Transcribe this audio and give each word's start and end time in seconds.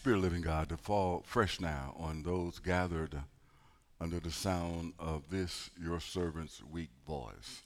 Spirit 0.00 0.16
of 0.16 0.22
living 0.22 0.40
God 0.40 0.70
to 0.70 0.78
fall 0.78 1.22
fresh 1.26 1.60
now 1.60 1.94
on 1.98 2.22
those 2.22 2.58
gathered 2.58 3.20
under 4.00 4.18
the 4.18 4.30
sound 4.30 4.94
of 4.98 5.28
this, 5.28 5.68
your 5.78 6.00
servant's 6.00 6.62
weak 6.64 6.88
voice. 7.06 7.64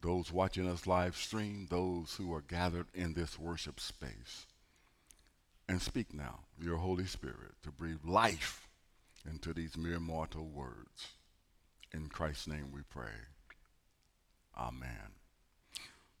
Those 0.00 0.30
watching 0.30 0.68
us 0.68 0.86
live 0.86 1.16
stream, 1.16 1.66
those 1.68 2.14
who 2.14 2.32
are 2.32 2.40
gathered 2.40 2.86
in 2.94 3.14
this 3.14 3.36
worship 3.36 3.80
space. 3.80 4.46
And 5.68 5.82
speak 5.82 6.14
now, 6.14 6.44
your 6.56 6.76
Holy 6.76 7.04
Spirit, 7.04 7.56
to 7.64 7.72
breathe 7.72 8.04
life 8.04 8.68
into 9.28 9.52
these 9.52 9.76
mere 9.76 9.98
mortal 9.98 10.46
words. 10.46 11.14
In 11.92 12.06
Christ's 12.06 12.46
name 12.46 12.70
we 12.72 12.82
pray. 12.88 13.26
Amen. 14.56 15.16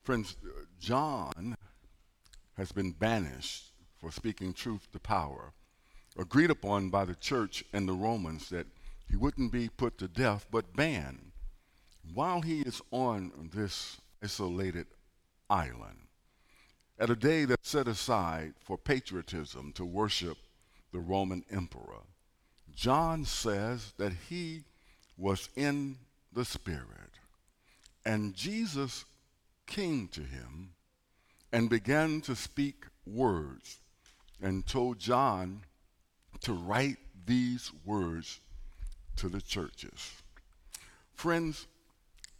Friends, 0.02 0.34
uh, 0.44 0.62
John 0.80 1.54
has 2.56 2.72
been 2.72 2.90
banished 2.90 3.66
for 4.00 4.10
speaking 4.10 4.52
truth 4.52 4.88
to 4.92 4.98
power, 4.98 5.52
agreed 6.18 6.50
upon 6.50 6.90
by 6.90 7.04
the 7.04 7.14
church 7.14 7.64
and 7.72 7.88
the 7.88 7.92
Romans 7.92 8.48
that 8.50 8.66
he 9.08 9.16
wouldn't 9.16 9.52
be 9.52 9.68
put 9.68 9.98
to 9.98 10.08
death 10.08 10.46
but 10.50 10.74
banned 10.74 11.32
while 12.14 12.40
he 12.40 12.60
is 12.60 12.80
on 12.90 13.50
this 13.52 13.98
isolated 14.22 14.86
island 15.50 16.06
at 16.98 17.10
a 17.10 17.16
day 17.16 17.44
that's 17.44 17.68
set 17.68 17.88
aside 17.88 18.54
for 18.58 18.78
patriotism 18.78 19.72
to 19.74 19.84
worship 19.84 20.38
the 20.92 20.98
Roman 20.98 21.44
emperor. 21.50 22.02
John 22.74 23.24
says 23.24 23.92
that 23.98 24.12
he 24.28 24.62
was 25.18 25.48
in 25.56 25.96
the 26.32 26.44
Spirit, 26.44 27.18
and 28.04 28.34
Jesus 28.34 29.04
came 29.66 30.08
to 30.08 30.20
him 30.20 30.70
and 31.52 31.68
began 31.68 32.20
to 32.22 32.36
speak 32.36 32.84
words 33.06 33.78
and 34.42 34.66
told 34.66 34.98
John 34.98 35.62
to 36.40 36.52
write 36.52 36.98
these 37.26 37.70
words 37.84 38.40
to 39.16 39.28
the 39.28 39.40
churches. 39.40 40.12
Friends, 41.14 41.66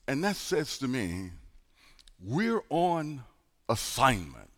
and 0.07 0.23
that 0.25 0.37
says 0.37 0.79
to 0.79 0.89
me, 0.89 1.31
we're 2.23 2.62
on 2.70 3.23
assignment. 3.69 4.51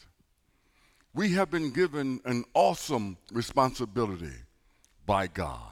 We 1.15 1.33
have 1.33 1.51
been 1.51 1.71
given 1.71 2.21
an 2.25 2.45
awesome 2.55 3.17
responsibility 3.33 4.37
by 5.07 5.27
God. 5.27 5.62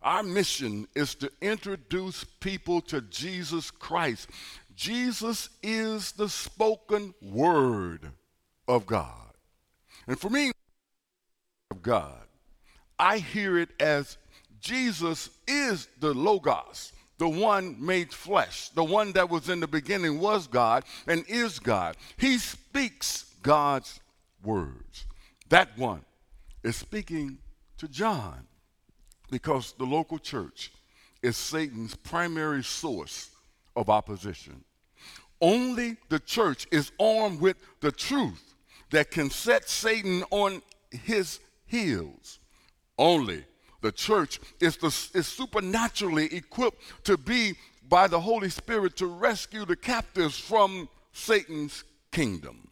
Our 0.00 0.22
mission 0.22 0.86
is 0.94 1.14
to 1.16 1.30
introduce 1.40 2.24
people 2.24 2.80
to 2.82 3.00
Jesus 3.02 3.70
Christ. 3.70 4.28
Jesus 4.74 5.48
is 5.62 6.12
the 6.12 6.28
spoken 6.28 7.14
word 7.20 8.12
of 8.68 8.86
God. 8.86 9.32
And 10.06 10.18
for 10.18 10.30
me, 10.30 10.52
of 11.70 11.82
God, 11.82 12.22
I 12.98 13.18
hear 13.18 13.58
it 13.58 13.68
as 13.80 14.16
Jesus 14.60 15.30
is 15.46 15.88
the 16.00 16.12
Logos, 16.12 16.92
the 17.18 17.28
one 17.28 17.76
made 17.84 18.12
flesh, 18.12 18.70
the 18.70 18.84
one 18.84 19.12
that 19.12 19.28
was 19.28 19.48
in 19.48 19.60
the 19.60 19.68
beginning 19.68 20.20
was 20.20 20.46
God 20.46 20.84
and 21.06 21.24
is 21.28 21.58
God. 21.58 21.96
He 22.16 22.38
speaks 22.38 23.34
God's 23.42 24.00
words. 24.42 25.06
That 25.48 25.76
one 25.76 26.02
is 26.62 26.76
speaking 26.76 27.38
to 27.78 27.88
John 27.88 28.46
because 29.30 29.72
the 29.72 29.84
local 29.84 30.18
church 30.18 30.72
is 31.22 31.36
Satan's 31.36 31.94
primary 31.94 32.64
source 32.64 33.30
of 33.76 33.90
opposition. 33.90 34.64
Only 35.40 35.96
the 36.08 36.18
church 36.18 36.66
is 36.72 36.92
armed 36.98 37.40
with 37.40 37.56
the 37.80 37.92
truth 37.92 38.54
that 38.90 39.10
can 39.10 39.30
set 39.30 39.68
Satan 39.68 40.24
on 40.30 40.62
his 40.90 41.40
heels. 41.68 42.40
Only 42.98 43.44
the 43.80 43.92
church 43.92 44.40
is, 44.60 44.76
the, 44.76 44.88
is 45.14 45.26
supernaturally 45.26 46.26
equipped 46.34 46.82
to 47.04 47.16
be 47.16 47.54
by 47.88 48.08
the 48.08 48.20
Holy 48.20 48.50
Spirit 48.50 48.96
to 48.96 49.06
rescue 49.06 49.64
the 49.64 49.76
captives 49.76 50.38
from 50.38 50.88
Satan's 51.12 51.84
kingdom. 52.10 52.68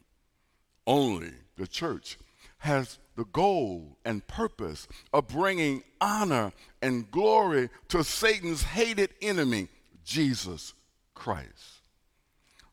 Only 0.85 1.31
the 1.55 1.67
church 1.67 2.17
has 2.59 2.99
the 3.15 3.25
goal 3.25 3.97
and 4.05 4.25
purpose 4.27 4.87
of 5.11 5.27
bringing 5.27 5.83
honor 5.99 6.51
and 6.81 7.09
glory 7.09 7.69
to 7.89 8.03
Satan's 8.03 8.63
hated 8.63 9.09
enemy, 9.21 9.69
Jesus 10.03 10.73
Christ. 11.13 11.81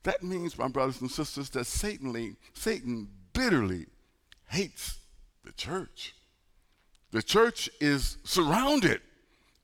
That 0.02 0.22
means, 0.22 0.58
my 0.58 0.68
brothers 0.68 1.00
and 1.00 1.10
sisters, 1.10 1.48
that 1.50 1.64
Satan, 1.64 2.36
Satan 2.52 3.08
bitterly 3.32 3.86
hates 4.48 4.98
the 5.44 5.53
church. 5.53 6.15
The 7.12 7.22
church 7.22 7.71
is 7.81 8.19
surrounded 8.25 9.00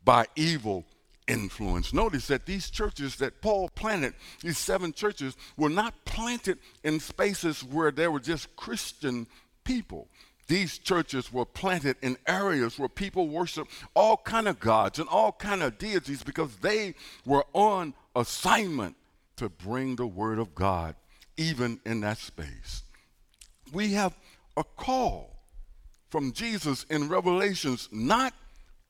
by 0.04 0.26
evil 0.36 0.84
influence. 1.26 1.92
Notice 1.92 2.26
that 2.28 2.46
these 2.46 2.70
churches 2.70 3.16
that 3.16 3.40
Paul 3.40 3.68
planted, 3.70 4.14
these 4.42 4.58
seven 4.58 4.92
churches, 4.92 5.36
were 5.56 5.68
not 5.68 6.04
planted 6.04 6.58
in 6.84 7.00
spaces 7.00 7.62
where 7.64 7.90
there 7.90 8.10
were 8.10 8.20
just 8.20 8.54
Christian 8.56 9.26
people. 9.64 10.08
These 10.48 10.78
churches 10.78 11.32
were 11.32 11.44
planted 11.44 11.96
in 12.02 12.16
areas 12.26 12.78
where 12.78 12.88
people 12.88 13.28
worship 13.28 13.68
all 13.94 14.16
kind 14.16 14.48
of 14.48 14.58
gods 14.58 14.98
and 14.98 15.08
all 15.08 15.30
kind 15.30 15.62
of 15.62 15.78
deities 15.78 16.24
because 16.24 16.56
they 16.56 16.94
were 17.24 17.44
on 17.52 17.94
assignment 18.16 18.96
to 19.36 19.48
bring 19.48 19.94
the 19.96 20.06
word 20.06 20.40
of 20.40 20.54
God 20.54 20.96
even 21.36 21.80
in 21.86 22.00
that 22.00 22.18
space. 22.18 22.82
We 23.72 23.92
have 23.92 24.16
a 24.56 24.64
call 24.64 25.29
from 26.10 26.32
Jesus 26.32 26.84
in 26.90 27.08
Revelations 27.08 27.88
not 27.92 28.34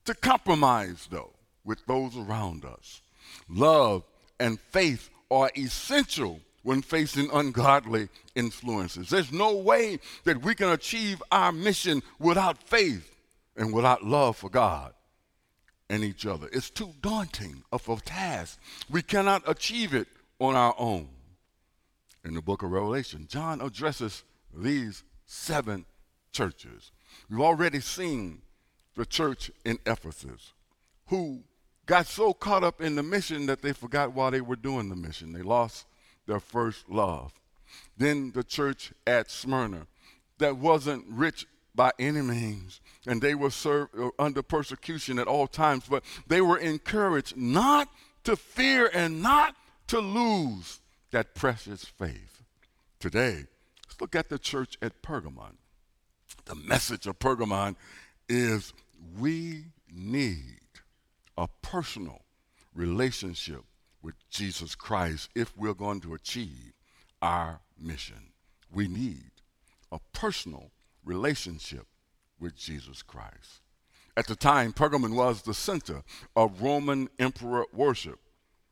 to 0.05 0.13
compromise, 0.13 1.07
though, 1.09 1.33
with 1.63 1.85
those 1.85 2.17
around 2.17 2.65
us. 2.65 3.01
Love 3.47 4.03
and 4.39 4.59
faith 4.59 5.09
are 5.29 5.51
essential 5.55 6.39
when 6.63 6.81
facing 6.81 7.29
ungodly 7.31 8.09
influences. 8.35 9.09
There's 9.09 9.31
no 9.31 9.55
way 9.55 9.99
that 10.25 10.41
we 10.41 10.55
can 10.55 10.69
achieve 10.69 11.21
our 11.31 11.51
mission 11.51 12.01
without 12.19 12.61
faith 12.61 13.15
and 13.55 13.73
without 13.73 14.03
love 14.03 14.37
for 14.37 14.49
God 14.49 14.93
and 15.89 16.03
each 16.03 16.25
other. 16.25 16.49
It's 16.51 16.69
too 16.69 16.93
daunting 17.01 17.63
of 17.71 17.87
a 17.89 17.97
task. 17.97 18.59
We 18.89 19.01
cannot 19.01 19.43
achieve 19.47 19.93
it 19.93 20.07
on 20.39 20.55
our 20.55 20.75
own. 20.77 21.09
In 22.23 22.33
the 22.33 22.41
book 22.41 22.63
of 22.63 22.71
Revelation, 22.71 23.27
John 23.29 23.61
addresses 23.61 24.23
these 24.53 25.03
seven 25.25 25.85
churches. 26.31 26.91
We've 27.29 27.41
already 27.41 27.79
seen 27.79 28.41
the 28.95 29.05
church 29.05 29.51
in 29.65 29.79
Ephesus 29.85 30.53
who 31.07 31.43
got 31.85 32.07
so 32.07 32.33
caught 32.33 32.63
up 32.63 32.81
in 32.81 32.95
the 32.95 33.03
mission 33.03 33.45
that 33.47 33.61
they 33.61 33.73
forgot 33.73 34.13
why 34.13 34.29
they 34.29 34.41
were 34.41 34.55
doing 34.55 34.89
the 34.89 34.95
mission. 34.95 35.33
They 35.33 35.41
lost 35.41 35.85
their 36.25 36.39
first 36.39 36.89
love. 36.89 37.33
Then 37.97 38.31
the 38.31 38.43
church 38.43 38.93
at 39.05 39.31
Smyrna 39.31 39.87
that 40.37 40.57
wasn't 40.57 41.05
rich 41.07 41.45
by 41.73 41.91
any 41.99 42.21
means, 42.21 42.81
and 43.05 43.21
they 43.21 43.35
were 43.35 43.49
served, 43.49 43.97
uh, 43.97 44.09
under 44.19 44.41
persecution 44.41 45.19
at 45.19 45.27
all 45.27 45.47
times, 45.47 45.85
but 45.89 46.03
they 46.27 46.41
were 46.41 46.57
encouraged 46.57 47.37
not 47.37 47.87
to 48.23 48.35
fear 48.35 48.89
and 48.93 49.21
not 49.21 49.55
to 49.87 49.99
lose 49.99 50.79
that 51.11 51.33
precious 51.33 51.85
faith. 51.85 52.41
Today, 52.99 53.45
let's 53.87 54.01
look 54.01 54.15
at 54.15 54.29
the 54.29 54.39
church 54.39 54.77
at 54.81 55.01
Pergamon 55.01 55.55
the 56.45 56.55
message 56.55 57.07
of 57.07 57.19
Pergamon 57.19 57.75
is 58.29 58.73
we 59.19 59.65
need 59.93 60.59
a 61.37 61.47
personal 61.61 62.21
relationship 62.73 63.63
with 64.01 64.15
Jesus 64.29 64.75
Christ 64.75 65.29
if 65.35 65.55
we're 65.57 65.73
going 65.73 66.01
to 66.01 66.13
achieve 66.13 66.73
our 67.21 67.59
mission. 67.79 68.31
We 68.73 68.87
need 68.87 69.31
a 69.91 69.99
personal 70.13 70.71
relationship 71.03 71.85
with 72.39 72.55
Jesus 72.55 73.01
Christ. 73.01 73.61
At 74.17 74.27
the 74.27 74.35
time, 74.35 74.73
Pergamon 74.73 75.15
was 75.15 75.41
the 75.41 75.53
center 75.53 76.03
of 76.35 76.61
Roman 76.61 77.09
emperor 77.19 77.65
worship. 77.73 78.19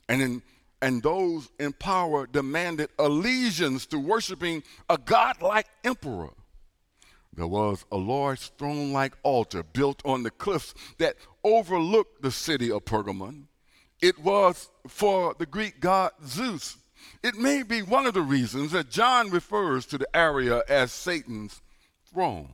And, 0.07 0.22
in, 0.22 0.42
and 0.81 1.01
those 1.04 1.50
in 1.60 1.74
power 1.74 2.27
demanded 2.27 2.89
allegiance 2.98 3.86
to 3.88 4.00
worshiping 4.00 4.63
a 4.89 4.98
godlike 4.98 5.68
emperor 5.83 6.31
there 7.33 7.47
was 7.47 7.85
a 7.91 7.97
large 7.97 8.51
throne 8.57 8.91
like 8.91 9.13
altar 9.23 9.63
built 9.63 10.01
on 10.03 10.23
the 10.23 10.31
cliffs 10.31 10.73
that 10.97 11.15
overlooked 11.43 12.21
the 12.21 12.31
city 12.31 12.71
of 12.71 12.85
Pergamon. 12.85 13.45
It 14.01 14.19
was 14.19 14.69
for 14.87 15.35
the 15.37 15.45
Greek 15.45 15.79
god 15.79 16.11
Zeus. 16.25 16.77
It 17.23 17.35
may 17.35 17.63
be 17.63 17.81
one 17.81 18.05
of 18.05 18.13
the 18.13 18.21
reasons 18.21 18.71
that 18.71 18.89
John 18.89 19.29
refers 19.29 19.85
to 19.87 19.97
the 19.97 20.07
area 20.15 20.63
as 20.67 20.91
Satan's 20.91 21.61
throne. 22.11 22.49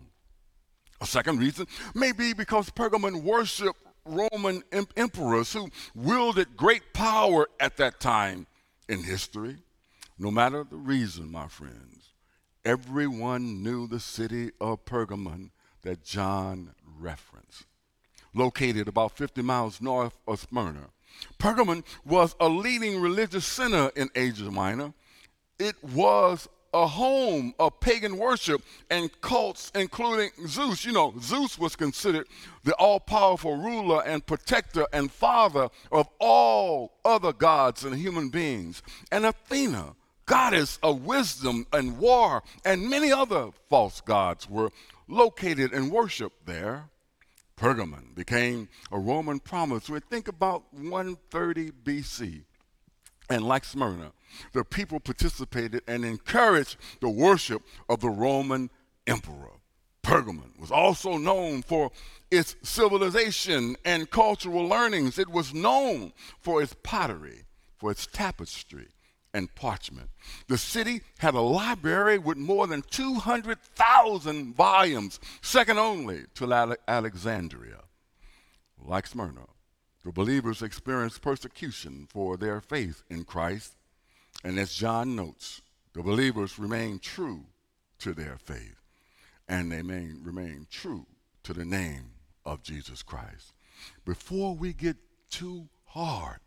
A 1.01 1.05
second 1.05 1.39
reason 1.39 1.67
may 1.93 2.11
be 2.11 2.33
because 2.33 2.69
Pergamon 2.69 3.23
worshiped 3.23 3.79
Roman 4.05 4.63
em- 4.71 4.87
emperors 4.95 5.51
who 5.53 5.69
wielded 5.93 6.55
great 6.55 6.93
power 6.93 7.47
at 7.59 7.77
that 7.77 7.99
time 7.99 8.47
in 8.87 9.03
history. 9.03 9.57
No 10.17 10.31
matter 10.31 10.63
the 10.63 10.77
reason, 10.77 11.31
my 11.31 11.47
friends, 11.47 12.13
Everyone 12.65 13.61
knew 13.61 13.85
the 13.85 13.99
city 13.99 14.49
of 14.59 14.85
Pergamon 14.85 15.51
that 15.83 16.03
John 16.03 16.73
referenced. 16.99 17.67
Located 18.33 18.87
about 18.87 19.15
50 19.15 19.43
miles 19.43 19.79
north 19.79 20.17
of 20.27 20.39
Smyrna, 20.39 20.89
Pergamon 21.37 21.83
was 22.03 22.35
a 22.39 22.49
leading 22.49 22.99
religious 22.99 23.45
center 23.45 23.91
in 23.95 24.09
Asia 24.15 24.49
Minor. 24.49 24.93
It 25.59 25.75
was 25.83 26.49
a 26.73 26.87
home 26.87 27.53
of 27.57 27.79
pagan 27.79 28.17
worship 28.17 28.61
and 28.89 29.09
cults, 29.21 29.71
including 29.75 30.31
Zeus. 30.47 30.83
You 30.83 30.91
know, 30.91 31.13
Zeus 31.21 31.57
was 31.57 31.75
considered 31.75 32.27
the 32.63 32.73
all 32.73 32.99
powerful 32.99 33.57
ruler 33.57 34.03
and 34.03 34.25
protector 34.25 34.85
and 34.91 35.11
father 35.11 35.69
of 35.91 36.09
all 36.19 36.97
other 37.05 37.31
gods 37.31 37.85
and 37.85 37.95
human 37.95 38.29
beings. 38.29 38.81
And 39.11 39.25
Athena, 39.25 39.95
goddess 40.25 40.79
of 40.81 41.05
wisdom 41.05 41.67
and 41.71 41.97
war, 41.97 42.43
and 42.63 42.89
many 42.89 43.11
other 43.11 43.49
false 43.69 44.01
gods 44.01 44.49
were 44.49 44.71
located 45.07 45.73
and 45.73 45.91
worshiped 45.91 46.45
there. 46.45 46.89
Pergamon 47.57 48.13
became 48.15 48.67
a 48.91 48.99
Roman 48.99 49.39
province. 49.39 49.89
We 49.89 49.99
think 49.99 50.27
about 50.27 50.63
130 50.73 51.71
BC. 51.71 52.43
And 53.29 53.43
like 53.43 53.63
Smyrna, 53.63 54.11
the 54.53 54.63
people 54.63 54.99
participated 54.99 55.81
and 55.87 56.05
encouraged 56.05 56.77
the 57.01 57.09
worship 57.09 57.61
of 57.89 58.01
the 58.01 58.09
Roman 58.09 58.69
emperor. 59.07 59.51
Pergamon 60.03 60.59
was 60.59 60.69
also 60.69 61.17
known 61.17 61.63
for 61.63 61.91
its 62.29 62.55
civilization 62.61 63.75
and 63.83 64.11
cultural 64.11 64.67
learnings. 64.67 65.17
It 65.17 65.29
was 65.29 65.53
known 65.53 66.13
for 66.41 66.61
its 66.61 66.75
pottery, 66.83 67.45
for 67.77 67.89
its 67.89 68.05
tapestry, 68.05 68.89
and 69.35 69.53
parchment. 69.53 70.09
The 70.47 70.57
city 70.57 71.01
had 71.17 71.33
a 71.33 71.41
library 71.41 72.17
with 72.17 72.37
more 72.37 72.67
than 72.67 72.81
200,000 72.83 74.55
volumes, 74.55 75.19
second 75.41 75.77
only 75.77 76.23
to 76.35 76.77
Alexandria. 76.87 77.81
Like 78.81 79.07
Smyrna, 79.07 79.47
the 80.05 80.13
believers 80.13 80.61
experienced 80.61 81.21
persecution 81.21 82.07
for 82.09 82.37
their 82.37 82.61
faith 82.61 83.03
in 83.09 83.25
Christ 83.25 83.75
and 84.43 84.57
as 84.57 84.73
John 84.73 85.15
notes, 85.15 85.61
the 85.93 86.01
believers 86.03 86.59
remain 86.59 86.99
true 86.99 87.45
to 87.99 88.13
their 88.13 88.37
faith 88.37 88.79
and 89.49 89.71
they 89.71 89.81
remain 89.81 90.67
true 90.69 91.07
to 91.43 91.53
the 91.53 91.65
name 91.65 92.11
of 92.45 92.63
Jesus 92.63 93.03
Christ. 93.03 93.53
Before 94.05 94.55
we 94.55 94.71
get 94.71 94.97
too 95.29 95.67
hard 95.85 96.39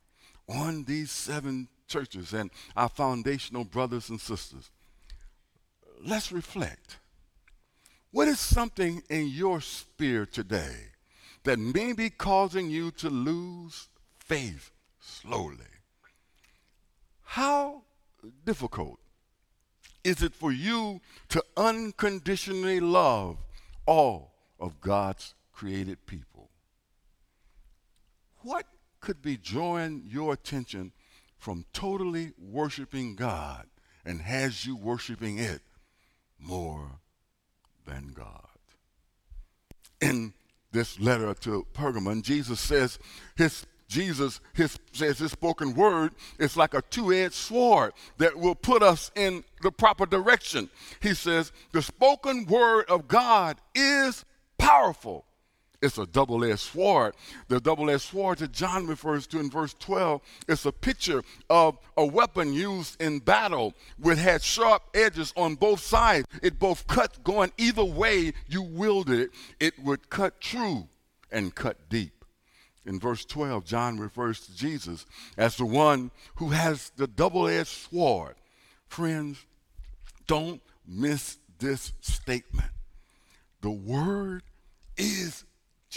on 0.49 0.85
these 0.85 1.11
seven 1.11 1.69
churches 1.88 2.32
and 2.32 2.50
our 2.76 2.88
foundational 2.88 3.64
brothers 3.64 4.11
and 4.11 4.20
sisters, 4.20 4.70
let's 6.05 6.31
reflect. 6.31 6.99
What 8.11 8.29
is 8.29 8.38
something 8.38 9.02
in 9.11 9.29
your 9.29 9.61
spirit 9.61 10.32
today 10.32 10.76
that 11.44 11.58
may 11.58 11.93
be 11.93 12.11
causing 12.11 12.70
you 12.70 12.90
to 12.93 13.11
lose 13.11 13.88
faith 14.19 14.70
slowly? 15.00 15.56
How 17.23 17.82
difficult 18.44 18.99
is 20.05 20.23
it 20.23 20.35
for 20.35 20.52
you 20.52 21.00
to 21.29 21.44
unconditionally 21.56 22.81
love 22.81 23.37
all 23.85 24.32
of 24.58 24.81
God's 24.81 25.35
created 25.52 26.06
people? 26.06 26.49
What 28.43 28.64
could 29.00 29.20
be 29.20 29.37
drawing 29.37 30.05
your 30.06 30.32
attention 30.32 30.93
from 31.38 31.64
totally 31.73 32.32
worshiping 32.38 33.14
God 33.14 33.67
and 34.05 34.20
has 34.20 34.67
you 34.67 34.76
worshiping 34.76 35.38
it 35.38 35.61
more 36.38 37.00
than 37.87 38.12
God? 38.14 38.46
In 40.00 40.35
this 40.73 41.00
letter 41.00 41.35
to 41.35 41.67
Pergamon, 41.75 42.23
Jesus 42.23 42.61
says 42.61 42.99
his 43.37 43.67
Jesus 43.88 44.40
his, 44.52 44.79
says 44.93 45.19
his 45.19 45.32
spoken 45.32 45.75
word 45.75 46.12
is 46.38 46.56
like 46.56 46.75
a 46.75 46.82
two 46.82 47.12
edged 47.12 47.35
sword 47.35 47.94
that 48.19 48.37
will 48.37 48.55
put 48.55 48.82
us 48.82 49.11
in 49.14 49.43
the 49.62 49.73
proper 49.73 50.05
direction. 50.05 50.69
He 51.00 51.14
says, 51.14 51.52
the 51.73 51.81
spoken 51.81 52.44
word 52.44 52.85
of 52.90 53.08
God 53.08 53.56
is 53.75 54.26
powerful. 54.58 55.25
It's 55.80 55.98
a 55.98 56.06
double 56.06 56.44
edged 56.44 56.58
sword. 56.58 57.14
The 57.46 57.60
double 57.60 57.88
edged 57.88 58.02
sword 58.02 58.38
that 58.38 58.52
John 58.52 58.86
refers 58.86 59.26
to 59.28 59.38
in 59.38 59.48
verse 59.48 59.75
12 59.78 60.20
is 60.48 60.66
a 60.66 60.72
picture 60.72 61.22
of 61.48 61.78
a 61.96 62.04
weapon 62.04 62.52
used 62.52 63.00
in 63.00 63.20
battle 63.20 63.75
which 64.00 64.19
had 64.19 64.42
sharp 64.42 64.82
edges 64.92 65.32
on 65.36 65.54
both 65.54 65.80
sides. 65.80 66.26
It 66.42 66.58
both 66.58 66.86
cut 66.88 67.22
going 67.22 67.52
either 67.58 67.84
way 67.84 68.32
you 68.48 68.62
wielded 68.62 69.20
it, 69.20 69.30
it 69.60 69.78
would 69.78 70.10
cut 70.10 70.40
true 70.40 70.88
and 71.30 71.54
cut 71.54 71.88
deep. 71.88 72.25
In 72.84 72.98
verse 72.98 73.25
12, 73.25 73.64
John 73.64 73.98
refers 73.98 74.40
to 74.46 74.56
Jesus 74.56 75.06
as 75.36 75.56
the 75.56 75.66
one 75.66 76.10
who 76.36 76.48
has 76.48 76.90
the 76.96 77.06
double 77.06 77.46
edged 77.46 77.69
sword. 77.69 78.34
Friends, 78.88 79.44
don't 80.26 80.60
miss 80.86 81.38
this 81.58 81.92
statement. 82.00 82.70
The 83.60 83.70
Word 83.70 84.42
is 84.96 85.44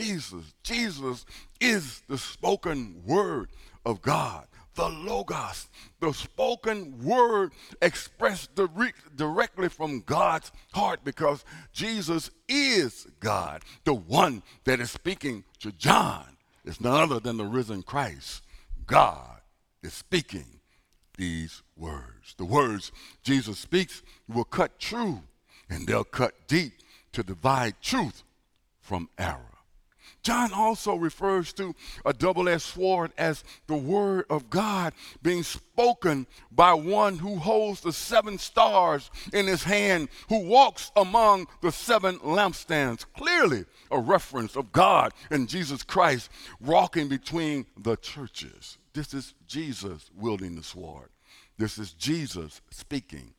Jesus. 0.01 0.53
Jesus 0.63 1.25
is 1.59 2.01
the 2.07 2.17
spoken 2.17 3.01
Word 3.05 3.49
of 3.85 4.01
God. 4.01 4.47
The 4.73 4.87
Logos, 4.87 5.67
the 5.99 6.13
spoken 6.13 7.03
word 7.03 7.51
expressed 7.81 8.51
directly 8.55 9.67
from 9.67 9.99
God's 10.05 10.49
heart 10.73 11.01
because 11.03 11.43
Jesus 11.73 12.31
is 12.47 13.05
God, 13.19 13.63
the 13.83 13.93
one 13.93 14.41
that 14.63 14.79
is 14.79 14.89
speaking 14.89 15.43
to 15.59 15.73
John 15.73 16.25
is 16.63 16.79
none 16.79 17.01
other 17.01 17.19
than 17.19 17.35
the 17.35 17.45
risen 17.45 17.83
Christ. 17.83 18.43
God 18.87 19.41
is 19.83 19.93
speaking 19.93 20.61
these 21.17 21.63
words. 21.75 22.33
The 22.37 22.45
words 22.45 22.93
Jesus 23.23 23.59
speaks 23.59 24.01
will 24.29 24.45
cut 24.45 24.79
true 24.79 25.21
and 25.69 25.85
they'll 25.85 26.05
cut 26.05 26.47
deep 26.47 26.73
to 27.11 27.23
divide 27.23 27.75
truth 27.81 28.23
from 28.79 29.09
error. 29.17 29.50
John 30.23 30.53
also 30.53 30.95
refers 30.95 31.51
to 31.53 31.73
a 32.05 32.13
double 32.13 32.47
edged 32.47 32.61
sword 32.61 33.11
as 33.17 33.43
the 33.67 33.75
word 33.75 34.25
of 34.29 34.49
God 34.49 34.93
being 35.23 35.43
spoken 35.43 36.27
by 36.51 36.73
one 36.73 37.17
who 37.17 37.37
holds 37.37 37.81
the 37.81 37.93
seven 37.93 38.37
stars 38.37 39.09
in 39.33 39.47
his 39.47 39.63
hand, 39.63 40.09
who 40.29 40.39
walks 40.45 40.91
among 40.95 41.47
the 41.61 41.71
seven 41.71 42.19
lampstands. 42.19 43.05
Clearly, 43.17 43.65
a 43.89 43.99
reference 43.99 44.55
of 44.55 44.71
God 44.71 45.11
and 45.31 45.49
Jesus 45.49 45.81
Christ 45.83 46.29
walking 46.59 47.07
between 47.07 47.65
the 47.77 47.95
churches. 47.97 48.77
This 48.93 49.13
is 49.13 49.33
Jesus 49.47 50.09
wielding 50.15 50.55
the 50.55 50.63
sword. 50.63 51.09
This 51.57 51.77
is 51.77 51.93
Jesus 51.93 52.61
speaking 52.69 53.33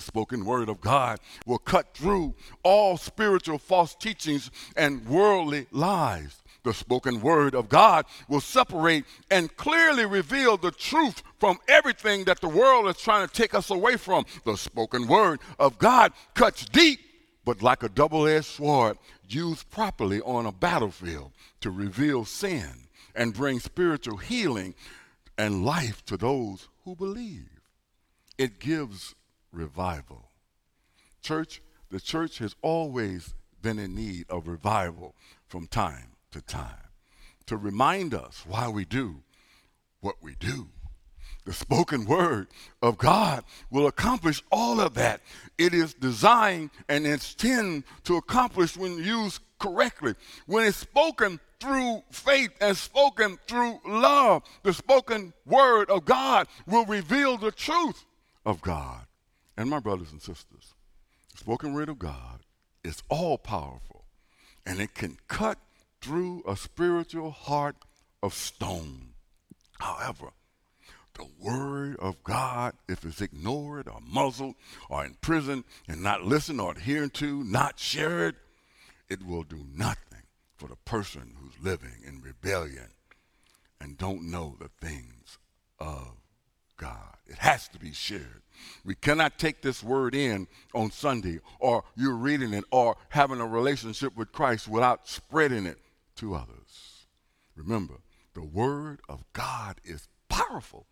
spoken 0.00 0.44
word 0.44 0.68
of 0.68 0.80
God 0.80 1.18
will 1.46 1.58
cut 1.58 1.94
through 1.94 2.34
all 2.62 2.96
spiritual 2.96 3.58
false 3.58 3.94
teachings 3.94 4.50
and 4.76 5.06
worldly 5.06 5.66
lies. 5.70 6.42
The 6.62 6.74
spoken 6.74 7.20
word 7.20 7.54
of 7.54 7.68
God 7.68 8.04
will 8.28 8.40
separate 8.40 9.04
and 9.30 9.54
clearly 9.56 10.04
reveal 10.04 10.56
the 10.56 10.70
truth 10.70 11.22
from 11.38 11.58
everything 11.68 12.24
that 12.24 12.40
the 12.40 12.48
world 12.48 12.86
is 12.88 12.98
trying 12.98 13.26
to 13.26 13.32
take 13.32 13.54
us 13.54 13.70
away 13.70 13.96
from. 13.96 14.26
The 14.44 14.56
spoken 14.56 15.06
word 15.06 15.40
of 15.58 15.78
God 15.78 16.12
cuts 16.34 16.66
deep, 16.66 17.00
but 17.44 17.62
like 17.62 17.82
a 17.82 17.88
double 17.88 18.26
edged 18.26 18.44
sword, 18.44 18.98
used 19.26 19.70
properly 19.70 20.20
on 20.20 20.44
a 20.44 20.52
battlefield 20.52 21.32
to 21.62 21.70
reveal 21.70 22.24
sin 22.24 22.88
and 23.14 23.32
bring 23.32 23.58
spiritual 23.58 24.18
healing 24.18 24.74
and 25.38 25.64
life 25.64 26.04
to 26.04 26.18
those 26.18 26.68
who 26.84 26.94
believe. 26.94 27.48
It 28.36 28.58
gives 28.58 29.14
revival. 29.52 30.30
Church, 31.22 31.60
the 31.90 32.00
church 32.00 32.38
has 32.38 32.54
always 32.62 33.34
been 33.62 33.78
in 33.78 33.94
need 33.94 34.26
of 34.30 34.48
revival 34.48 35.14
from 35.46 35.66
time 35.66 36.12
to 36.30 36.40
time 36.40 36.90
to 37.46 37.56
remind 37.56 38.14
us 38.14 38.44
why 38.46 38.68
we 38.68 38.84
do 38.84 39.22
what 40.00 40.16
we 40.22 40.36
do. 40.36 40.68
The 41.44 41.52
spoken 41.52 42.04
word 42.04 42.46
of 42.80 42.96
God 42.96 43.44
will 43.70 43.86
accomplish 43.86 44.42
all 44.52 44.80
of 44.80 44.94
that. 44.94 45.20
It 45.58 45.74
is 45.74 45.94
designed 45.94 46.70
and 46.88 47.06
intended 47.06 47.84
to 48.04 48.16
accomplish 48.16 48.76
when 48.76 48.98
used 48.98 49.40
correctly. 49.58 50.14
When 50.46 50.64
it's 50.64 50.76
spoken 50.76 51.40
through 51.58 52.04
faith 52.10 52.50
and 52.60 52.76
spoken 52.76 53.38
through 53.48 53.80
love, 53.84 54.42
the 54.62 54.72
spoken 54.72 55.32
word 55.44 55.90
of 55.90 56.04
God 56.04 56.46
will 56.66 56.84
reveal 56.84 57.36
the 57.36 57.50
truth 57.50 58.04
of 58.46 58.60
God 58.60 59.06
and 59.60 59.68
my 59.68 59.78
brothers 59.78 60.10
and 60.10 60.22
sisters, 60.22 60.74
the 61.32 61.36
spoken 61.36 61.74
word 61.74 61.90
of 61.90 61.98
God 61.98 62.40
is 62.82 63.02
all 63.10 63.36
powerful 63.36 64.06
and 64.64 64.80
it 64.80 64.94
can 64.94 65.18
cut 65.28 65.58
through 66.00 66.42
a 66.48 66.56
spiritual 66.56 67.30
heart 67.30 67.76
of 68.22 68.32
stone. 68.32 69.10
However, 69.78 70.30
the 71.12 71.26
word 71.38 71.96
of 71.98 72.24
God, 72.24 72.72
if 72.88 73.04
it's 73.04 73.20
ignored 73.20 73.86
or 73.86 73.98
muzzled 74.02 74.54
or 74.88 75.04
imprisoned 75.04 75.64
and 75.86 76.02
not 76.02 76.24
listened 76.24 76.58
or 76.58 76.70
adhered 76.70 77.12
to, 77.14 77.44
not 77.44 77.78
shared, 77.78 78.36
it 79.10 79.26
will 79.26 79.42
do 79.42 79.66
nothing 79.76 80.22
for 80.56 80.68
the 80.68 80.76
person 80.86 81.34
who's 81.38 81.62
living 81.62 82.02
in 82.06 82.22
rebellion 82.22 82.88
and 83.78 83.98
don't 83.98 84.30
know 84.30 84.56
the 84.58 84.70
things 84.80 85.36
of 85.78 86.12
God. 86.80 87.16
It 87.26 87.38
has 87.38 87.68
to 87.68 87.78
be 87.78 87.92
shared. 87.92 88.42
We 88.84 88.94
cannot 88.94 89.38
take 89.38 89.60
this 89.60 89.82
word 89.82 90.14
in 90.14 90.48
on 90.74 90.90
Sunday 90.90 91.40
or 91.58 91.84
you're 91.94 92.16
reading 92.16 92.54
it 92.54 92.64
or 92.72 92.96
having 93.10 93.40
a 93.40 93.46
relationship 93.46 94.16
with 94.16 94.32
Christ 94.32 94.66
without 94.66 95.06
spreading 95.06 95.66
it 95.66 95.78
to 96.16 96.34
others. 96.34 97.06
Remember, 97.54 98.00
the 98.34 98.44
word 98.44 99.00
of 99.08 99.24
God 99.34 99.76
is 99.84 100.08
powerful. 100.28 100.86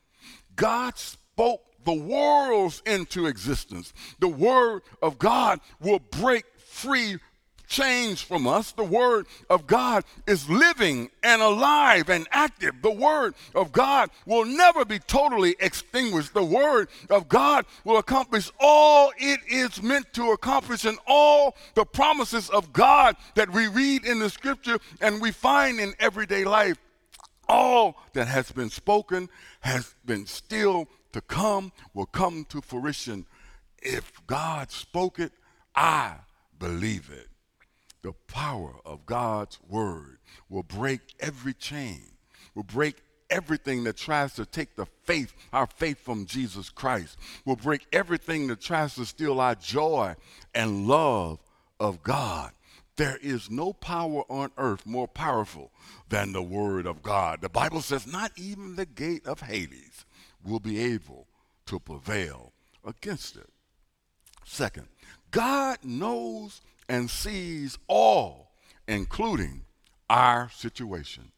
God 0.54 0.98
spoke 0.98 1.62
the 1.84 1.94
worlds 1.94 2.82
into 2.84 3.26
existence. 3.26 3.94
The 4.18 4.28
word 4.28 4.82
of 5.00 5.18
God 5.18 5.60
will 5.80 6.00
break 6.00 6.44
free 6.58 7.16
change 7.68 8.24
from 8.24 8.46
us. 8.46 8.72
The 8.72 8.82
Word 8.82 9.26
of 9.48 9.66
God 9.66 10.04
is 10.26 10.48
living 10.48 11.10
and 11.22 11.40
alive 11.40 12.08
and 12.08 12.26
active. 12.32 12.82
The 12.82 12.90
Word 12.90 13.34
of 13.54 13.70
God 13.70 14.10
will 14.26 14.44
never 14.44 14.84
be 14.84 14.98
totally 14.98 15.54
extinguished. 15.60 16.34
The 16.34 16.44
Word 16.44 16.88
of 17.10 17.28
God 17.28 17.66
will 17.84 17.98
accomplish 17.98 18.50
all 18.58 19.12
it 19.18 19.40
is 19.46 19.82
meant 19.82 20.12
to 20.14 20.32
accomplish 20.32 20.84
and 20.84 20.98
all 21.06 21.56
the 21.74 21.84
promises 21.84 22.50
of 22.50 22.72
God 22.72 23.16
that 23.34 23.52
we 23.52 23.68
read 23.68 24.04
in 24.04 24.18
the 24.18 24.30
Scripture 24.30 24.78
and 25.00 25.20
we 25.20 25.30
find 25.30 25.78
in 25.78 25.94
everyday 26.00 26.44
life. 26.44 26.78
All 27.48 27.96
that 28.14 28.28
has 28.28 28.50
been 28.50 28.70
spoken 28.70 29.28
has 29.60 29.94
been 30.04 30.26
still 30.26 30.88
to 31.12 31.20
come, 31.20 31.72
will 31.94 32.06
come 32.06 32.44
to 32.50 32.60
fruition. 32.60 33.26
If 33.80 34.12
God 34.26 34.70
spoke 34.70 35.18
it, 35.18 35.32
I 35.74 36.16
believe 36.58 37.10
it 37.10 37.28
the 38.02 38.12
power 38.26 38.74
of 38.84 39.06
God's 39.06 39.58
word 39.68 40.18
will 40.48 40.62
break 40.62 41.00
every 41.20 41.54
chain, 41.54 42.02
will 42.54 42.62
break 42.62 42.96
everything 43.30 43.84
that 43.84 43.96
tries 43.96 44.34
to 44.34 44.46
take 44.46 44.76
the 44.76 44.86
faith, 45.04 45.34
our 45.52 45.66
faith 45.66 45.98
from 46.00 46.24
Jesus 46.26 46.70
Christ, 46.70 47.18
will 47.44 47.56
break 47.56 47.86
everything 47.92 48.46
that 48.48 48.60
tries 48.60 48.94
to 48.94 49.04
steal 49.04 49.40
our 49.40 49.54
joy 49.54 50.14
and 50.54 50.86
love 50.86 51.38
of 51.80 52.02
God. 52.02 52.52
There 52.96 53.18
is 53.22 53.50
no 53.50 53.72
power 53.72 54.22
on 54.28 54.50
earth 54.58 54.84
more 54.84 55.06
powerful 55.06 55.70
than 56.08 56.32
the 56.32 56.42
word 56.42 56.86
of 56.86 57.02
God. 57.02 57.40
The 57.40 57.48
Bible 57.48 57.80
says, 57.80 58.06
not 58.06 58.32
even 58.36 58.74
the 58.74 58.86
gate 58.86 59.26
of 59.26 59.40
Hades 59.40 60.04
will 60.44 60.58
be 60.58 60.80
able 60.80 61.28
to 61.66 61.78
prevail 61.78 62.52
against 62.84 63.36
it. 63.36 63.48
Second, 64.44 64.88
God 65.30 65.78
knows 65.84 66.60
and 66.88 67.10
sees 67.10 67.78
all, 67.86 68.52
including 68.86 69.62
our 70.08 70.50
situation. 70.50 71.32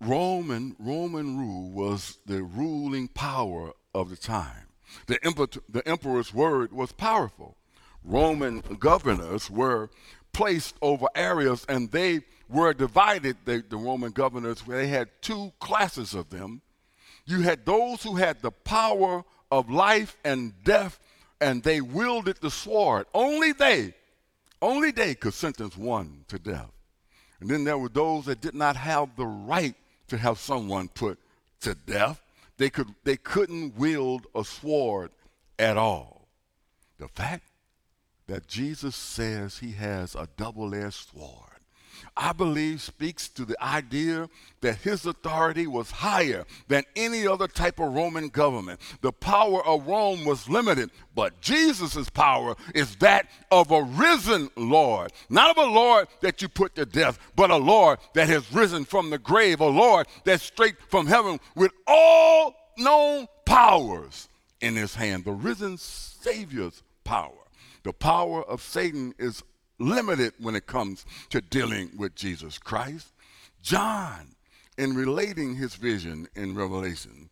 Roman 0.00 0.74
Roman 0.78 1.38
rule 1.38 1.70
was 1.70 2.18
the 2.26 2.42
ruling 2.42 3.08
power 3.08 3.72
of 3.94 4.10
the 4.10 4.16
time. 4.16 4.66
The, 5.06 5.24
emperor, 5.24 5.46
the 5.68 5.86
emperor's 5.86 6.34
word 6.34 6.72
was 6.72 6.92
powerful. 6.92 7.56
Roman 8.04 8.60
governors 8.78 9.48
were 9.48 9.90
placed 10.32 10.74
over 10.82 11.06
areas 11.14 11.64
and 11.68 11.90
they 11.90 12.22
were 12.48 12.74
divided, 12.74 13.36
the, 13.44 13.64
the 13.68 13.76
Roman 13.76 14.10
governors, 14.10 14.62
they 14.62 14.88
had 14.88 15.08
two 15.22 15.52
classes 15.60 16.14
of 16.14 16.30
them. 16.30 16.62
You 17.24 17.42
had 17.42 17.64
those 17.64 18.02
who 18.02 18.16
had 18.16 18.42
the 18.42 18.50
power 18.50 19.24
of 19.50 19.70
life 19.70 20.16
and 20.24 20.52
death, 20.64 20.98
and 21.40 21.62
they 21.62 21.80
wielded 21.80 22.38
the 22.40 22.50
sword. 22.50 23.06
Only 23.14 23.52
they 23.52 23.94
only 24.62 24.92
they 24.92 25.14
could 25.14 25.34
sentence 25.34 25.76
one 25.76 26.24
to 26.28 26.38
death. 26.38 26.70
And 27.40 27.50
then 27.50 27.64
there 27.64 27.76
were 27.76 27.88
those 27.88 28.26
that 28.26 28.40
did 28.40 28.54
not 28.54 28.76
have 28.76 29.16
the 29.16 29.26
right 29.26 29.74
to 30.08 30.16
have 30.16 30.38
someone 30.38 30.88
put 30.88 31.18
to 31.60 31.74
death. 31.74 32.22
They, 32.56 32.70
could, 32.70 32.94
they 33.04 33.16
couldn't 33.16 33.76
wield 33.76 34.26
a 34.34 34.44
sword 34.44 35.10
at 35.58 35.76
all. 35.76 36.28
The 36.98 37.08
fact 37.08 37.44
that 38.28 38.46
Jesus 38.46 38.94
says 38.94 39.58
he 39.58 39.72
has 39.72 40.14
a 40.14 40.28
double 40.36 40.74
edged 40.74 41.10
sword 41.12 41.51
I 42.16 42.32
believe 42.32 42.82
speaks 42.82 43.28
to 43.30 43.44
the 43.44 43.62
idea 43.62 44.28
that 44.60 44.78
his 44.78 45.06
authority 45.06 45.66
was 45.66 45.90
higher 45.90 46.44
than 46.68 46.84
any 46.94 47.26
other 47.26 47.48
type 47.48 47.80
of 47.80 47.94
Roman 47.94 48.28
government. 48.28 48.80
The 49.00 49.12
power 49.12 49.64
of 49.66 49.86
Rome 49.86 50.24
was 50.24 50.48
limited, 50.48 50.90
but 51.14 51.40
Jesus' 51.40 52.10
power 52.10 52.54
is 52.74 52.96
that 52.96 53.28
of 53.50 53.70
a 53.70 53.82
risen 53.82 54.50
Lord. 54.56 55.12
Not 55.30 55.56
of 55.56 55.64
a 55.64 55.70
Lord 55.70 56.08
that 56.20 56.42
you 56.42 56.48
put 56.48 56.74
to 56.74 56.84
death, 56.84 57.18
but 57.34 57.50
a 57.50 57.56
Lord 57.56 57.98
that 58.14 58.28
has 58.28 58.52
risen 58.52 58.84
from 58.84 59.10
the 59.10 59.18
grave, 59.18 59.60
a 59.60 59.66
Lord 59.66 60.06
that's 60.24 60.42
straight 60.42 60.76
from 60.88 61.06
heaven 61.06 61.40
with 61.56 61.72
all 61.86 62.54
known 62.76 63.26
powers 63.46 64.28
in 64.60 64.76
his 64.76 64.94
hand. 64.94 65.24
The 65.24 65.32
risen 65.32 65.76
Savior's 65.78 66.82
power. 67.04 67.32
The 67.84 67.92
power 67.92 68.44
of 68.44 68.62
Satan 68.62 69.14
is 69.18 69.42
limited 69.82 70.32
when 70.38 70.54
it 70.54 70.66
comes 70.66 71.04
to 71.30 71.40
dealing 71.40 71.90
with 71.96 72.14
Jesus 72.14 72.58
Christ. 72.58 73.08
John, 73.62 74.34
in 74.78 74.94
relating 74.94 75.56
his 75.56 75.74
vision 75.74 76.28
in 76.34 76.54
Revelation 76.54 77.30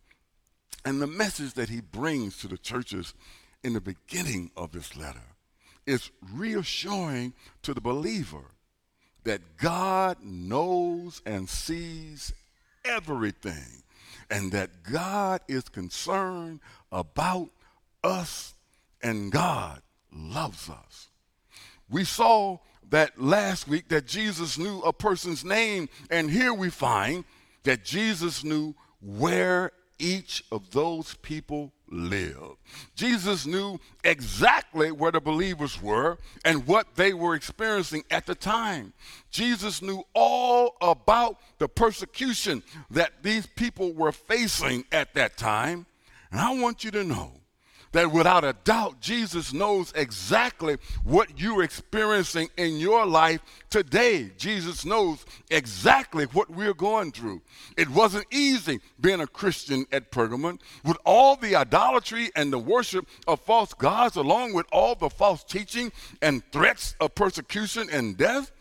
and 0.85 1.01
the 1.01 1.07
message 1.07 1.53
that 1.53 1.69
he 1.69 1.81
brings 1.81 2.37
to 2.37 2.47
the 2.47 2.57
churches 2.57 3.13
in 3.63 3.73
the 3.73 3.81
beginning 3.81 4.51
of 4.55 4.71
this 4.71 4.95
letter, 4.95 5.19
is 5.85 6.11
reassuring 6.33 7.33
to 7.63 7.73
the 7.73 7.81
believer 7.81 8.45
that 9.23 9.57
God 9.57 10.17
knows 10.23 11.21
and 11.25 11.49
sees 11.49 12.33
everything 12.85 13.83
and 14.29 14.51
that 14.51 14.83
God 14.83 15.41
is 15.47 15.63
concerned 15.69 16.59
about 16.91 17.49
us 18.03 18.53
and 19.03 19.31
God 19.31 19.81
loves 20.11 20.69
us. 20.69 21.10
We 21.91 22.05
saw 22.05 22.57
that 22.89 23.21
last 23.21 23.67
week 23.67 23.89
that 23.89 24.07
Jesus 24.07 24.57
knew 24.57 24.79
a 24.79 24.93
person's 24.93 25.45
name, 25.45 25.89
and 26.09 26.31
here 26.31 26.53
we 26.53 26.69
find 26.69 27.25
that 27.63 27.83
Jesus 27.83 28.43
knew 28.43 28.73
where 29.01 29.71
each 29.99 30.43
of 30.51 30.71
those 30.71 31.13
people 31.15 31.71
lived. 31.89 32.57
Jesus 32.95 33.45
knew 33.45 33.79
exactly 34.03 34.91
where 34.91 35.11
the 35.11 35.21
believers 35.21 35.81
were 35.81 36.17
and 36.43 36.65
what 36.65 36.95
they 36.95 37.13
were 37.13 37.35
experiencing 37.35 38.03
at 38.09 38.25
the 38.25 38.33
time. 38.33 38.93
Jesus 39.29 39.81
knew 39.81 40.03
all 40.15 40.75
about 40.81 41.37
the 41.59 41.67
persecution 41.67 42.63
that 42.89 43.21
these 43.21 43.45
people 43.45 43.93
were 43.93 44.11
facing 44.11 44.85
at 44.91 45.13
that 45.13 45.37
time. 45.37 45.85
And 46.31 46.39
I 46.39 46.59
want 46.59 46.83
you 46.83 46.91
to 46.91 47.03
know 47.03 47.40
that 47.91 48.11
without 48.11 48.43
a 48.43 48.55
doubt, 48.63 49.01
Jesus 49.01 49.53
knows 49.53 49.91
exactly 49.95 50.77
what 51.03 51.39
you're 51.39 51.63
experiencing 51.63 52.49
in 52.57 52.77
your 52.77 53.05
life 53.05 53.41
today. 53.69 54.31
Jesus 54.37 54.85
knows 54.85 55.25
exactly 55.49 56.25
what 56.25 56.49
we're 56.49 56.73
going 56.73 57.11
through. 57.11 57.41
It 57.77 57.89
wasn't 57.89 58.25
easy 58.31 58.79
being 58.99 59.19
a 59.19 59.27
Christian 59.27 59.85
at 59.91 60.11
Pergamon 60.11 60.59
with 60.85 60.97
all 61.05 61.35
the 61.35 61.55
idolatry 61.55 62.31
and 62.35 62.51
the 62.51 62.59
worship 62.59 63.05
of 63.27 63.41
false 63.41 63.73
gods, 63.73 64.15
along 64.15 64.53
with 64.53 64.65
all 64.71 64.95
the 64.95 65.09
false 65.09 65.43
teaching 65.43 65.91
and 66.21 66.43
threats 66.51 66.95
of 66.99 67.15
persecution 67.15 67.89
and 67.91 68.17
death. 68.17 68.51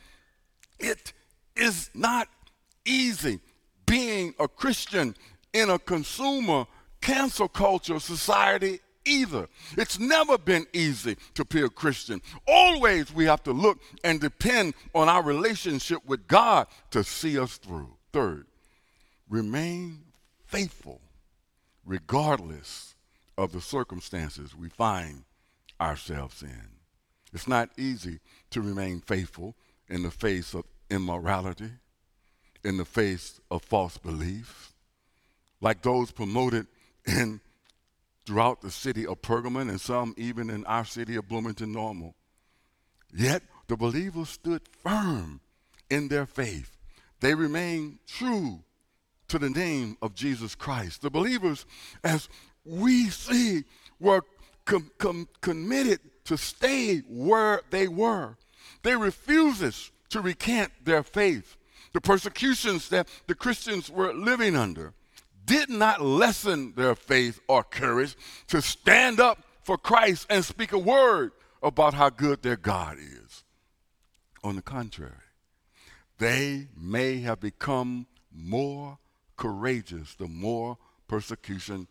It 0.79 1.13
is 1.55 1.91
not 1.95 2.29
easy 2.85 3.41
being 3.87 4.35
a 4.39 4.49
Christian 4.49 5.15
in 5.53 5.71
a 5.71 5.79
consumer 5.79 6.67
cancel 7.01 7.49
culture 7.49 7.99
society 7.99 8.81
either. 9.05 9.49
It's 9.77 9.99
never 9.99 10.39
been 10.39 10.67
easy 10.73 11.17
to 11.35 11.45
be 11.45 11.63
a 11.63 11.69
Christian. 11.69 12.21
Always 12.47 13.13
we 13.13 13.25
have 13.25 13.43
to 13.45 13.53
look 13.53 13.79
and 14.05 14.21
depend 14.21 14.75
on 14.95 15.09
our 15.09 15.23
relationship 15.23 16.05
with 16.07 16.27
God 16.27 16.67
to 16.91 17.05
see 17.05 17.39
us 17.39 17.57
through. 17.57 17.97
Third, 18.13 18.47
remain 19.29 20.01
faithful 20.47 21.01
regardless 21.85 22.95
of 23.39 23.53
the 23.53 23.61
circumstances 23.61 24.55
we 24.55 24.69
find 24.69 25.25
ourselves 25.81 26.43
in. 26.43 26.69
It's 27.33 27.49
not 27.49 27.71
easy 27.79 28.21
to 28.51 28.61
remain 28.61 29.01
faithful 29.01 29.55
in 29.89 30.03
the 30.03 30.11
face 30.11 30.55
of 30.55 30.65
immorality, 30.91 31.71
in 32.65 32.77
the 32.77 32.85
face 32.85 33.41
of 33.51 33.63
false 33.63 33.97
beliefs, 33.97 34.73
like 35.61 35.83
those 35.83 36.11
promoted 36.11 36.67
in 37.07 37.41
throughout 38.31 38.61
the 38.61 38.71
city 38.71 39.05
of 39.05 39.21
Pergamon 39.21 39.69
and 39.69 39.81
some 39.81 40.15
even 40.17 40.51
in 40.51 40.65
our 40.67 40.85
city 40.85 41.17
of 41.17 41.27
Bloomington 41.27 41.73
Normal. 41.73 42.15
Yet 43.13 43.43
the 43.67 43.77
believers 43.77 44.29
stood 44.29 44.63
firm 44.85 45.41
in 45.91 46.07
their 46.07 46.27
faith. 46.27 46.77
They 47.19 47.35
remained 47.35 47.99
true 48.07 48.63
to 49.27 49.39
the 49.41 49.51
name 49.51 49.97
of 50.01 50.15
Jesus 50.15 50.55
Christ. 50.55 51.03
The 51.03 51.11
believers, 51.11 51.67
as 52.05 52.29
we 52.65 53.09
see, 53.09 53.65
were 53.99 54.23
com- 54.65 54.93
com- 54.99 55.27
committed 55.41 55.99
to 56.27 56.39
stay 56.39 56.99
where 57.09 57.63
they 57.71 57.89
were. 57.89 58.37
They 58.85 58.95
refuses 58.95 59.91
to 60.11 60.21
recant 60.21 60.71
their 60.85 61.03
faith. 61.03 61.57
The 61.93 62.01
persecutions 62.01 62.91
that 62.91 63.09
the 63.27 63.35
Christians 63.35 63.91
were 63.91 64.15
living 64.15 64.55
under 64.55 64.95
did 65.51 65.69
not 65.69 66.01
lessen 66.01 66.73
their 66.77 66.95
faith 66.95 67.41
or 67.49 67.65
courage 67.65 68.17
to 68.47 68.63
stand 68.63 69.19
up 69.19 69.43
for 69.65 69.77
Christ 69.77 70.29
and 70.31 70.45
speak 70.45 70.71
a 70.71 70.79
word 70.79 71.33
about 71.61 71.93
how 71.93 72.09
good 72.09 72.41
their 72.41 72.57
God 72.57 72.99
is. 72.99 73.43
On 74.45 74.55
the 74.55 74.63
contrary, 74.63 75.13
they 76.19 76.69
may 76.81 77.19
have 77.23 77.41
become 77.41 78.07
more 78.33 78.99
courageous 79.37 80.15
the 80.15 80.29
more 80.29 80.79
persecution 81.09 81.89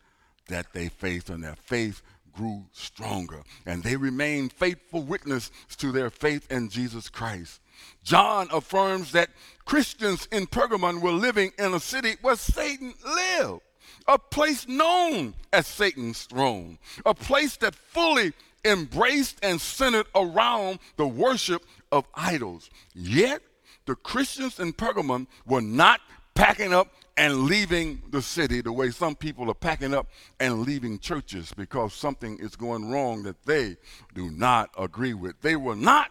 that 0.48 0.72
they 0.72 0.88
faced, 0.88 1.28
and 1.28 1.44
their 1.44 1.54
faith 1.54 2.00
grew 2.32 2.64
stronger. 2.72 3.42
And 3.66 3.82
they 3.82 3.96
remained 3.96 4.54
faithful 4.54 5.02
witnesses 5.02 5.50
to 5.76 5.92
their 5.92 6.08
faith 6.08 6.50
in 6.50 6.70
Jesus 6.70 7.10
Christ. 7.10 7.60
John 8.02 8.48
affirms 8.52 9.12
that 9.12 9.30
Christians 9.64 10.26
in 10.32 10.46
Pergamon 10.46 11.00
were 11.00 11.12
living 11.12 11.52
in 11.58 11.74
a 11.74 11.80
city 11.80 12.16
where 12.22 12.36
Satan 12.36 12.94
lived, 13.04 13.60
a 14.08 14.18
place 14.18 14.66
known 14.66 15.34
as 15.52 15.66
Satan's 15.66 16.24
throne, 16.24 16.78
a 17.04 17.14
place 17.14 17.56
that 17.58 17.74
fully 17.74 18.32
embraced 18.64 19.38
and 19.42 19.60
centered 19.60 20.06
around 20.14 20.78
the 20.96 21.06
worship 21.06 21.62
of 21.92 22.06
idols. 22.14 22.70
Yet, 22.94 23.42
the 23.86 23.94
Christians 23.94 24.60
in 24.60 24.72
Pergamon 24.72 25.26
were 25.46 25.62
not 25.62 26.00
packing 26.34 26.72
up 26.72 26.88
and 27.16 27.42
leaving 27.42 28.02
the 28.10 28.22
city 28.22 28.60
the 28.62 28.72
way 28.72 28.90
some 28.90 29.14
people 29.14 29.50
are 29.50 29.54
packing 29.54 29.92
up 29.92 30.06
and 30.38 30.60
leaving 30.60 30.98
churches 30.98 31.52
because 31.56 31.92
something 31.92 32.38
is 32.38 32.56
going 32.56 32.90
wrong 32.90 33.22
that 33.24 33.44
they 33.44 33.76
do 34.14 34.30
not 34.30 34.70
agree 34.78 35.12
with. 35.12 35.40
They 35.42 35.56
were 35.56 35.76
not 35.76 36.10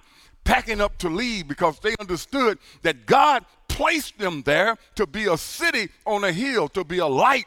packing 0.49 0.81
up 0.81 0.97
to 0.97 1.09
leave 1.09 1.47
because 1.47 1.77
they 1.77 1.93
understood 1.99 2.57
that 2.81 3.05
God 3.05 3.45
placed 3.67 4.17
them 4.17 4.41
there 4.41 4.77
to 4.95 5.05
be 5.05 5.27
a 5.27 5.37
city 5.37 5.89
on 6.07 6.23
a 6.23 6.31
hill, 6.31 6.67
to 6.69 6.83
be 6.83 6.97
a 6.97 7.05
light 7.05 7.45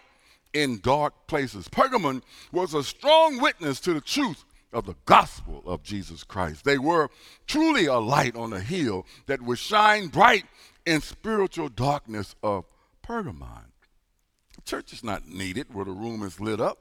in 0.52 0.78
dark 0.78 1.12
places. 1.26 1.66
Pergamon 1.66 2.22
was 2.52 2.74
a 2.74 2.84
strong 2.84 3.40
witness 3.40 3.80
to 3.80 3.92
the 3.92 4.00
truth 4.00 4.44
of 4.72 4.86
the 4.86 4.94
gospel 5.04 5.64
of 5.66 5.82
Jesus 5.82 6.22
Christ. 6.22 6.64
They 6.64 6.78
were 6.78 7.10
truly 7.48 7.86
a 7.86 7.98
light 7.98 8.36
on 8.36 8.52
a 8.52 8.60
hill 8.60 9.04
that 9.26 9.42
would 9.42 9.58
shine 9.58 10.06
bright 10.06 10.44
in 10.86 11.00
spiritual 11.00 11.70
darkness 11.70 12.36
of 12.40 12.66
Pergamon. 13.04 13.64
The 14.54 14.62
church 14.62 14.92
is 14.92 15.02
not 15.02 15.26
needed 15.26 15.74
where 15.74 15.84
the 15.84 15.90
room 15.90 16.22
is 16.22 16.38
lit 16.38 16.60
up. 16.60 16.78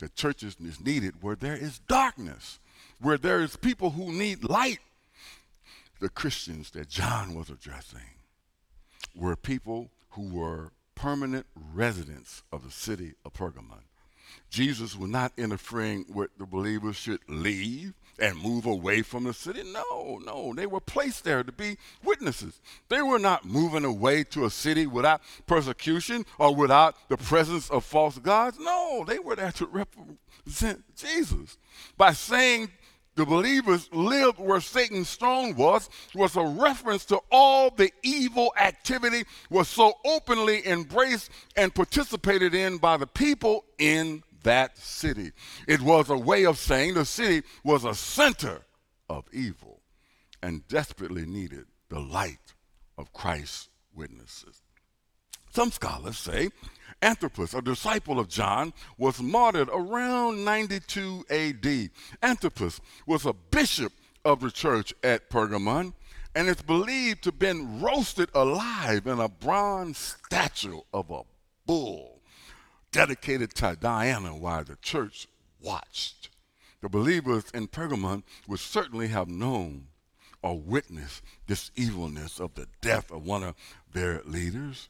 The 0.00 0.08
church 0.08 0.42
is 0.42 0.58
needed 0.84 1.22
where 1.22 1.36
there 1.36 1.56
is 1.56 1.78
darkness, 1.78 2.58
where 3.00 3.18
there 3.18 3.40
is 3.40 3.54
people 3.54 3.90
who 3.90 4.12
need 4.12 4.42
light. 4.42 4.80
The 6.00 6.08
Christians 6.08 6.70
that 6.70 6.88
John 6.88 7.34
was 7.34 7.50
addressing 7.50 8.00
were 9.14 9.36
people 9.36 9.90
who 10.10 10.28
were 10.30 10.72
permanent 10.94 11.44
residents 11.74 12.42
of 12.50 12.64
the 12.64 12.70
city 12.70 13.12
of 13.24 13.34
Pergamon. 13.34 13.82
Jesus 14.48 14.96
was 14.96 15.10
not 15.10 15.32
interfering 15.36 16.06
with 16.08 16.30
the 16.38 16.46
believers 16.46 16.96
should 16.96 17.20
leave 17.28 17.92
and 18.18 18.40
move 18.40 18.64
away 18.64 19.02
from 19.02 19.24
the 19.24 19.34
city. 19.34 19.62
No, 19.62 20.18
no, 20.24 20.54
they 20.54 20.66
were 20.66 20.80
placed 20.80 21.24
there 21.24 21.42
to 21.42 21.52
be 21.52 21.76
witnesses. 22.02 22.60
They 22.88 23.02
were 23.02 23.18
not 23.18 23.44
moving 23.44 23.84
away 23.84 24.24
to 24.24 24.46
a 24.46 24.50
city 24.50 24.86
without 24.86 25.20
persecution 25.46 26.24
or 26.38 26.54
without 26.54 26.96
the 27.08 27.16
presence 27.16 27.68
of 27.70 27.84
false 27.84 28.18
gods. 28.18 28.58
No, 28.58 29.04
they 29.06 29.18
were 29.18 29.36
there 29.36 29.52
to 29.52 29.66
represent 29.66 30.84
Jesus. 30.96 31.58
By 31.96 32.12
saying 32.12 32.70
the 33.20 33.26
believers 33.26 33.86
lived 33.92 34.38
where 34.38 34.62
Satan's 34.62 35.14
throne 35.14 35.54
was, 35.54 35.90
was 36.14 36.36
a 36.36 36.42
reference 36.42 37.04
to 37.04 37.20
all 37.30 37.68
the 37.68 37.92
evil 38.02 38.50
activity 38.58 39.24
was 39.50 39.68
so 39.68 39.92
openly 40.06 40.66
embraced 40.66 41.30
and 41.54 41.74
participated 41.74 42.54
in 42.54 42.78
by 42.78 42.96
the 42.96 43.06
people 43.06 43.66
in 43.78 44.22
that 44.42 44.78
city. 44.78 45.32
It 45.68 45.82
was 45.82 46.08
a 46.08 46.16
way 46.16 46.46
of 46.46 46.56
saying 46.56 46.94
the 46.94 47.04
city 47.04 47.46
was 47.62 47.84
a 47.84 47.94
center 47.94 48.62
of 49.10 49.26
evil 49.34 49.82
and 50.42 50.66
desperately 50.66 51.26
needed 51.26 51.66
the 51.90 52.00
light 52.00 52.54
of 52.96 53.12
Christ's 53.12 53.68
witnesses. 53.94 54.62
Some 55.52 55.70
scholars 55.72 56.16
say 56.16 56.48
Antipas, 57.02 57.54
a 57.54 57.62
disciple 57.62 58.18
of 58.18 58.28
John, 58.28 58.72
was 58.98 59.22
martyred 59.22 59.68
around 59.72 60.44
92 60.44 61.24
AD. 61.30 61.90
Antipas 62.22 62.80
was 63.06 63.24
a 63.24 63.32
bishop 63.32 63.92
of 64.24 64.40
the 64.40 64.50
church 64.50 64.92
at 65.02 65.30
Pergamon, 65.30 65.94
and 66.34 66.48
it's 66.48 66.62
believed 66.62 67.22
to 67.22 67.30
have 67.30 67.38
been 67.38 67.80
roasted 67.80 68.28
alive 68.34 69.06
in 69.06 69.18
a 69.18 69.28
bronze 69.28 70.16
statue 70.26 70.80
of 70.92 71.10
a 71.10 71.22
bull 71.66 72.20
dedicated 72.92 73.54
to 73.54 73.76
Diana 73.80 74.36
while 74.36 74.64
the 74.64 74.76
church 74.76 75.26
watched. 75.60 76.28
The 76.80 76.88
believers 76.88 77.44
in 77.52 77.68
Pergamon 77.68 78.22
would 78.48 78.60
certainly 78.60 79.08
have 79.08 79.28
known 79.28 79.86
or 80.42 80.58
witnessed 80.58 81.22
this 81.46 81.70
evilness 81.76 82.40
of 82.40 82.54
the 82.54 82.66
death 82.80 83.10
of 83.10 83.26
one 83.26 83.42
of 83.42 83.54
their 83.92 84.22
leaders, 84.24 84.88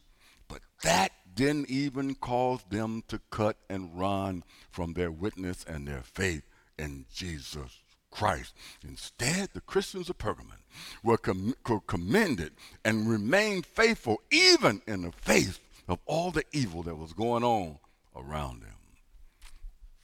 that 0.82 1.12
didn't 1.34 1.70
even 1.70 2.14
cause 2.14 2.60
them 2.70 3.02
to 3.08 3.20
cut 3.30 3.56
and 3.68 3.98
run 3.98 4.44
from 4.70 4.94
their 4.94 5.10
witness 5.10 5.64
and 5.64 5.86
their 5.86 6.02
faith 6.02 6.42
in 6.78 7.06
Jesus 7.12 7.78
Christ. 8.10 8.54
Instead, 8.86 9.50
the 9.52 9.60
Christians 9.60 10.10
of 10.10 10.18
Pergamon 10.18 10.58
were, 11.02 11.18
com- 11.18 11.54
were 11.68 11.80
commended 11.80 12.52
and 12.84 13.08
remained 13.08 13.66
faithful 13.66 14.20
even 14.30 14.82
in 14.86 15.02
the 15.02 15.12
face 15.12 15.60
of 15.88 15.98
all 16.06 16.30
the 16.30 16.44
evil 16.52 16.82
that 16.82 16.96
was 16.96 17.12
going 17.12 17.44
on 17.44 17.78
around 18.16 18.62
them. 18.62 18.76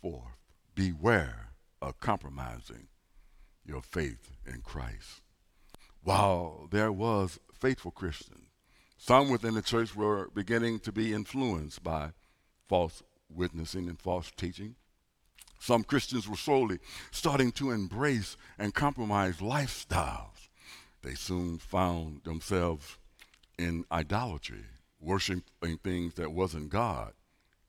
Fourth, 0.01 0.37
beware 0.75 1.51
of 1.83 1.99
compromising 2.01 2.89
your 3.65 3.83
faith 3.83 4.31
in 4.47 4.61
Christ. 4.61 5.21
While 6.03 6.69
there 6.71 6.93
was 6.93 7.41
faithful 7.53 7.91
Christians 7.91 8.46
some 8.99 9.31
within 9.31 9.55
the 9.55 9.63
church 9.63 9.95
were 9.95 10.29
beginning 10.35 10.81
to 10.81 10.93
be 10.93 11.13
influenced 11.13 11.83
by 11.83 12.13
false 12.69 13.03
witnessing 13.29 13.89
and 13.89 14.01
false 14.01 14.31
teaching. 14.37 14.75
Some 15.59 15.85
Christians 15.85 16.29
were 16.29 16.37
slowly 16.37 16.79
starting 17.11 17.53
to 17.53 17.71
embrace 17.71 18.37
and 18.59 18.75
compromise 18.75 19.39
lifestyles. 19.39 20.49
They 21.03 21.15
soon 21.15 21.59
found 21.59 22.25
themselves 22.25 22.99
in 23.59 23.85
idolatry, 23.91 24.65
worshiping 25.01 25.79
things 25.79 26.15
that 26.15 26.33
wasn't 26.33 26.71
God, 26.71 27.13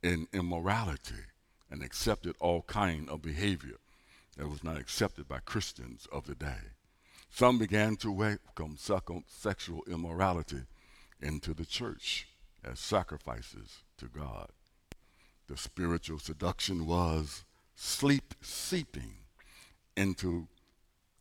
in 0.04 0.28
immorality, 0.34 1.26
and 1.70 1.84
accepted 1.84 2.36
all 2.40 2.62
kind 2.64 3.10
of 3.10 3.22
behavior 3.22 3.78
that 4.38 4.48
was 4.48 4.64
not 4.64 4.78
accepted 4.78 5.28
by 5.28 5.40
Christians 5.40 6.08
of 6.12 6.26
the 6.26 6.36
day. 6.36 6.74
Some 7.30 7.58
began 7.58 7.96
to 7.98 8.12
welcome 8.12 8.78
sexual 9.28 9.84
immorality 9.88 10.64
into 11.22 11.54
the 11.54 11.66
church 11.66 12.28
as 12.64 12.80
sacrifices 12.80 13.84
to 13.98 14.06
God. 14.06 14.50
The 15.48 15.58
spiritual 15.58 16.20
seduction 16.20 16.86
was 16.86 17.46
sleep 17.76 18.34
seeping 18.42 19.14
into 19.96 20.48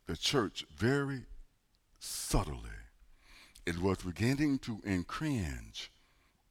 the 0.05 0.17
church 0.17 0.65
very 0.75 1.23
subtly. 1.99 2.69
It 3.65 3.79
was 3.79 3.97
beginning 3.97 4.59
to 4.59 4.81
encroach 4.85 5.91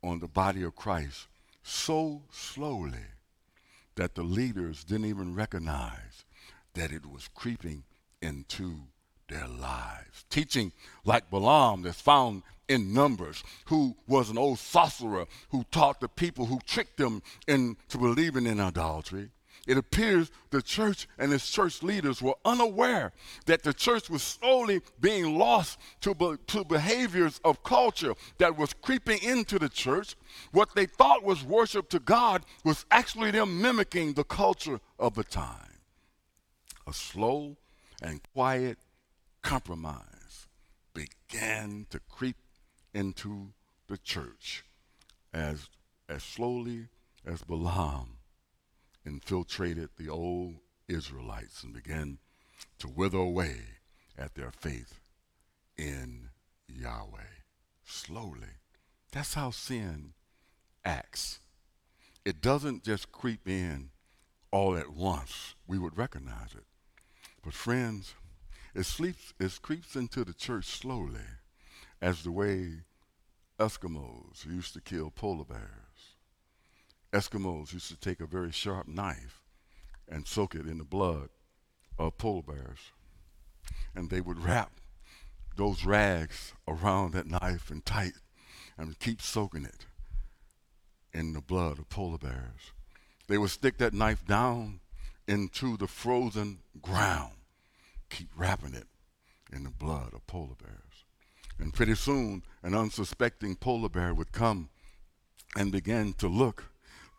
on 0.02 0.20
the 0.20 0.28
body 0.28 0.62
of 0.62 0.76
Christ 0.76 1.26
so 1.62 2.22
slowly 2.30 3.06
that 3.96 4.14
the 4.14 4.22
leaders 4.22 4.84
didn't 4.84 5.06
even 5.06 5.34
recognize 5.34 6.24
that 6.74 6.92
it 6.92 7.06
was 7.06 7.28
creeping 7.34 7.84
into 8.20 8.82
their 9.28 9.46
lives. 9.46 10.24
Teaching 10.30 10.72
like 11.04 11.30
Balaam 11.30 11.82
that's 11.82 12.00
found 12.00 12.42
in 12.68 12.92
Numbers, 12.92 13.44
who 13.66 13.96
was 14.06 14.30
an 14.30 14.38
old 14.38 14.58
sorcerer 14.58 15.26
who 15.50 15.64
taught 15.70 16.00
the 16.00 16.08
people, 16.08 16.46
who 16.46 16.58
tricked 16.66 16.96
them 16.96 17.22
into 17.46 17.98
believing 17.98 18.46
in 18.46 18.60
idolatry. 18.60 19.30
It 19.66 19.76
appears 19.76 20.30
the 20.50 20.62
church 20.62 21.08
and 21.18 21.32
its 21.32 21.50
church 21.50 21.82
leaders 21.82 22.22
were 22.22 22.36
unaware 22.44 23.12
that 23.46 23.64
the 23.64 23.74
church 23.74 24.08
was 24.08 24.22
slowly 24.22 24.80
being 25.00 25.36
lost 25.38 25.78
to, 26.02 26.14
be, 26.14 26.34
to 26.48 26.64
behaviors 26.64 27.40
of 27.44 27.64
culture 27.64 28.14
that 28.38 28.56
was 28.56 28.72
creeping 28.74 29.18
into 29.22 29.58
the 29.58 29.68
church. 29.68 30.14
What 30.52 30.74
they 30.76 30.86
thought 30.86 31.24
was 31.24 31.42
worship 31.42 31.88
to 31.90 31.98
God 31.98 32.44
was 32.64 32.86
actually 32.92 33.32
them 33.32 33.60
mimicking 33.60 34.12
the 34.12 34.24
culture 34.24 34.80
of 35.00 35.14
the 35.14 35.24
time. 35.24 35.80
A 36.86 36.92
slow 36.92 37.56
and 38.00 38.20
quiet 38.32 38.78
compromise 39.46 40.48
began 40.92 41.86
to 41.88 42.00
creep 42.10 42.34
into 42.92 43.52
the 43.86 43.96
church 43.96 44.64
as, 45.32 45.68
as 46.08 46.24
slowly 46.24 46.88
as 47.24 47.42
Balaam 47.42 48.16
infiltrated 49.04 49.90
the 49.96 50.08
old 50.08 50.54
Israelites 50.88 51.62
and 51.62 51.72
began 51.72 52.18
to 52.80 52.88
wither 52.88 53.18
away 53.18 53.58
at 54.18 54.34
their 54.34 54.50
faith 54.50 54.98
in 55.78 56.30
Yahweh. 56.66 57.44
Slowly. 57.84 58.58
That's 59.12 59.34
how 59.34 59.52
sin 59.52 60.14
acts. 60.84 61.38
It 62.24 62.40
doesn't 62.40 62.82
just 62.82 63.12
creep 63.12 63.46
in 63.46 63.90
all 64.50 64.76
at 64.76 64.90
once. 64.90 65.54
We 65.68 65.78
would 65.78 65.96
recognize 65.96 66.52
it. 66.52 66.64
But 67.44 67.54
friends, 67.54 68.14
it, 68.76 68.84
sleeps, 68.84 69.32
it 69.40 69.58
creeps 69.62 69.96
into 69.96 70.24
the 70.24 70.34
church 70.34 70.66
slowly, 70.66 71.20
as 72.02 72.22
the 72.22 72.30
way 72.30 72.82
Eskimos 73.58 74.44
used 74.44 74.74
to 74.74 74.82
kill 74.82 75.10
polar 75.10 75.44
bears. 75.44 76.16
Eskimos 77.12 77.72
used 77.72 77.88
to 77.88 77.98
take 77.98 78.20
a 78.20 78.26
very 78.26 78.52
sharp 78.52 78.86
knife 78.86 79.40
and 80.06 80.26
soak 80.26 80.54
it 80.54 80.66
in 80.66 80.76
the 80.76 80.84
blood 80.84 81.30
of 81.98 82.18
polar 82.18 82.42
bears. 82.42 82.92
And 83.94 84.10
they 84.10 84.20
would 84.20 84.44
wrap 84.44 84.72
those 85.56 85.86
rags 85.86 86.52
around 86.68 87.12
that 87.12 87.26
knife 87.26 87.70
and 87.70 87.84
tight 87.84 88.12
and 88.76 88.98
keep 88.98 89.22
soaking 89.22 89.64
it 89.64 89.86
in 91.14 91.32
the 91.32 91.40
blood 91.40 91.78
of 91.78 91.88
polar 91.88 92.18
bears. 92.18 92.72
They 93.26 93.38
would 93.38 93.50
stick 93.50 93.78
that 93.78 93.94
knife 93.94 94.26
down 94.26 94.80
into 95.26 95.78
the 95.78 95.88
frozen 95.88 96.58
ground, 96.82 97.32
keep 98.08 98.28
wrapping 98.36 98.74
it 98.74 98.86
in 99.52 99.64
the 99.64 99.70
blood 99.70 100.12
of 100.14 100.26
polar 100.26 100.54
bears. 100.62 101.04
And 101.58 101.72
pretty 101.72 101.94
soon, 101.94 102.42
an 102.62 102.74
unsuspecting 102.74 103.56
polar 103.56 103.88
bear 103.88 104.14
would 104.14 104.32
come 104.32 104.68
and 105.56 105.72
begin 105.72 106.12
to 106.14 106.28
look, 106.28 106.64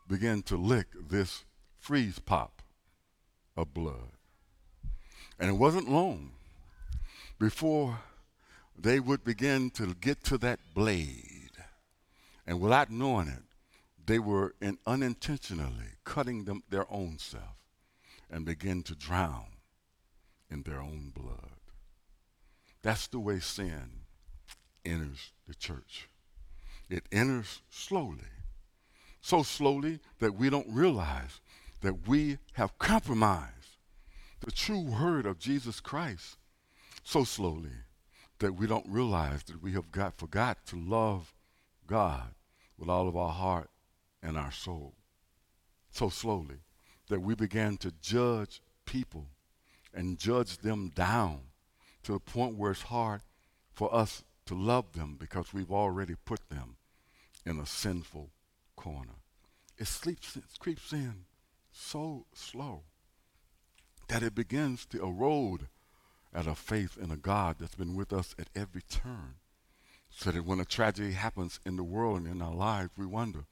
begin 0.07 0.43
to 0.43 0.57
lick 0.57 0.87
this 1.09 1.43
freeze 1.79 2.19
pop 2.19 2.61
of 3.55 3.73
blood. 3.73 4.11
And 5.39 5.49
it 5.49 5.53
wasn't 5.53 5.89
long 5.89 6.31
before 7.39 7.99
they 8.77 8.99
would 8.99 9.23
begin 9.23 9.69
to 9.71 9.95
get 9.95 10.23
to 10.25 10.37
that 10.39 10.59
blade. 10.75 11.51
And 12.45 12.59
without 12.59 12.91
knowing 12.91 13.27
it, 13.27 13.43
they 14.05 14.19
were 14.19 14.55
in 14.61 14.77
unintentionally 14.85 15.97
cutting 16.05 16.45
them 16.45 16.63
their 16.69 16.91
own 16.91 17.17
self 17.17 17.57
and 18.29 18.45
begin 18.45 18.83
to 18.83 18.95
drown 18.95 19.56
in 20.49 20.63
their 20.63 20.81
own 20.81 21.11
blood. 21.15 21.51
That's 22.81 23.07
the 23.07 23.19
way 23.19 23.39
sin 23.39 24.05
enters 24.85 25.31
the 25.47 25.55
church. 25.55 26.09
It 26.89 27.03
enters 27.11 27.61
slowly, 27.69 28.31
so 29.21 29.43
slowly 29.43 29.99
that 30.19 30.35
we 30.35 30.49
don't 30.49 30.67
realize 30.69 31.41
that 31.81 32.07
we 32.07 32.37
have 32.53 32.77
compromised 32.79 33.77
the 34.39 34.51
true 34.51 34.79
word 34.79 35.25
of 35.25 35.39
Jesus 35.39 35.79
Christ 35.79 36.37
so 37.03 37.23
slowly 37.23 37.71
that 38.39 38.55
we 38.55 38.67
don't 38.67 38.85
realize 38.87 39.43
that 39.43 39.61
we 39.61 39.73
have 39.73 39.91
got 39.91 40.17
forgot 40.17 40.65
to 40.67 40.75
love 40.75 41.33
God 41.87 42.35
with 42.77 42.89
all 42.89 43.07
of 43.07 43.17
our 43.17 43.33
heart 43.33 43.69
and 44.21 44.37
our 44.37 44.51
soul 44.51 44.93
so 45.89 46.09
slowly 46.09 46.57
that 47.09 47.21
we 47.21 47.33
began 47.33 47.77
to 47.77 47.91
judge 48.01 48.61
people 48.85 49.25
and 49.93 50.17
judge 50.17 50.57
them 50.57 50.91
down 50.93 51.41
to 52.03 52.13
the 52.13 52.19
point 52.19 52.55
where 52.55 52.71
it's 52.71 52.83
hard 52.83 53.21
for 53.73 53.93
us 53.93 54.23
to 54.45 54.55
love 54.55 54.93
them 54.93 55.17
because 55.19 55.53
we've 55.53 55.71
already 55.71 56.15
put 56.25 56.49
them 56.49 56.77
in 57.45 57.59
a 57.59 57.65
sinful 57.65 58.31
corner. 58.75 59.15
It, 59.77 59.87
sleeps, 59.87 60.35
it 60.35 60.43
creeps 60.59 60.91
in 60.91 61.25
so 61.71 62.25
slow 62.33 62.83
that 64.07 64.23
it 64.23 64.33
begins 64.33 64.85
to 64.87 65.01
erode 65.01 65.67
at 66.33 66.47
a 66.47 66.55
faith 66.55 66.97
in 67.01 67.11
a 67.11 67.17
God 67.17 67.57
that's 67.59 67.75
been 67.75 67.95
with 67.95 68.13
us 68.13 68.35
at 68.39 68.49
every 68.55 68.81
turn. 68.81 69.35
So 70.09 70.31
that 70.31 70.45
when 70.45 70.59
a 70.59 70.65
tragedy 70.65 71.11
happens 71.11 71.59
in 71.65 71.75
the 71.75 71.83
world 71.83 72.19
and 72.19 72.27
in 72.27 72.41
our 72.41 72.55
lives, 72.55 72.91
we 72.97 73.05
wonder, 73.05 73.45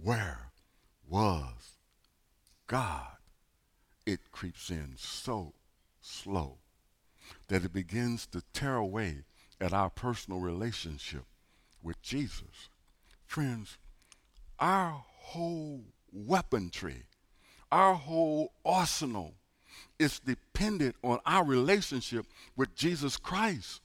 where 0.00 0.50
was 1.08 1.78
God? 2.66 3.16
It 4.04 4.32
creeps 4.32 4.70
in 4.70 4.94
so 4.96 5.54
slow 6.04 6.58
that 7.48 7.64
it 7.64 7.72
begins 7.72 8.26
to 8.26 8.42
tear 8.52 8.76
away 8.76 9.24
at 9.60 9.72
our 9.72 9.90
personal 9.90 10.40
relationship 10.40 11.24
with 11.82 12.00
Jesus. 12.02 12.68
Friends, 13.26 13.78
our 14.58 15.04
whole 15.18 15.82
weaponry, 16.12 17.04
our 17.72 17.94
whole 17.94 18.52
arsenal 18.64 19.34
is 19.98 20.20
dependent 20.20 20.94
on 21.02 21.18
our 21.26 21.44
relationship 21.44 22.26
with 22.56 22.74
Jesus 22.74 23.16
Christ. 23.16 23.80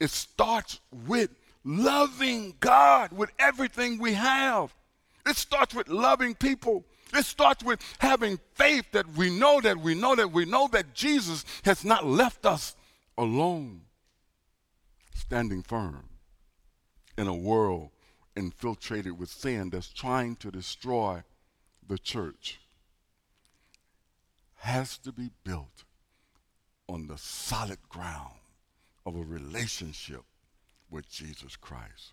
It 0.00 0.10
starts 0.10 0.80
with 1.06 1.30
loving 1.64 2.54
God 2.60 3.12
with 3.12 3.30
everything 3.38 3.98
we 3.98 4.14
have. 4.14 4.74
It 5.26 5.36
starts 5.36 5.74
with 5.74 5.88
loving 5.88 6.34
people. 6.34 6.84
It 7.12 7.24
starts 7.24 7.62
with 7.62 7.80
having 7.98 8.38
faith 8.54 8.86
that 8.92 9.06
we 9.16 9.30
know 9.30 9.60
that 9.60 9.78
we 9.78 9.94
know 9.94 10.14
that 10.14 10.32
we 10.32 10.44
know 10.44 10.68
that 10.68 10.94
Jesus 10.94 11.44
has 11.64 11.84
not 11.84 12.06
left 12.06 12.46
us 12.46 12.74
alone, 13.18 13.82
standing 15.14 15.62
firm 15.62 16.08
in 17.18 17.26
a 17.26 17.34
world 17.34 17.90
infiltrated 18.34 19.18
with 19.18 19.28
sin 19.28 19.70
that's 19.70 19.92
trying 19.92 20.36
to 20.36 20.50
destroy 20.50 21.22
the 21.86 21.98
church 21.98 22.60
has 24.56 24.96
to 24.96 25.12
be 25.12 25.28
built 25.44 25.84
on 26.88 27.08
the 27.08 27.18
solid 27.18 27.78
ground 27.88 28.34
of 29.04 29.16
a 29.16 29.22
relationship 29.22 30.22
with 30.88 31.10
Jesus 31.10 31.56
Christ. 31.56 32.12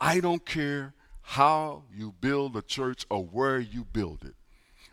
I 0.00 0.20
don't 0.20 0.44
care 0.44 0.94
how 1.24 1.82
you 1.92 2.14
build 2.20 2.54
a 2.56 2.62
church 2.62 3.06
or 3.10 3.24
where 3.24 3.58
you 3.58 3.84
build 3.84 4.24
it. 4.24 4.34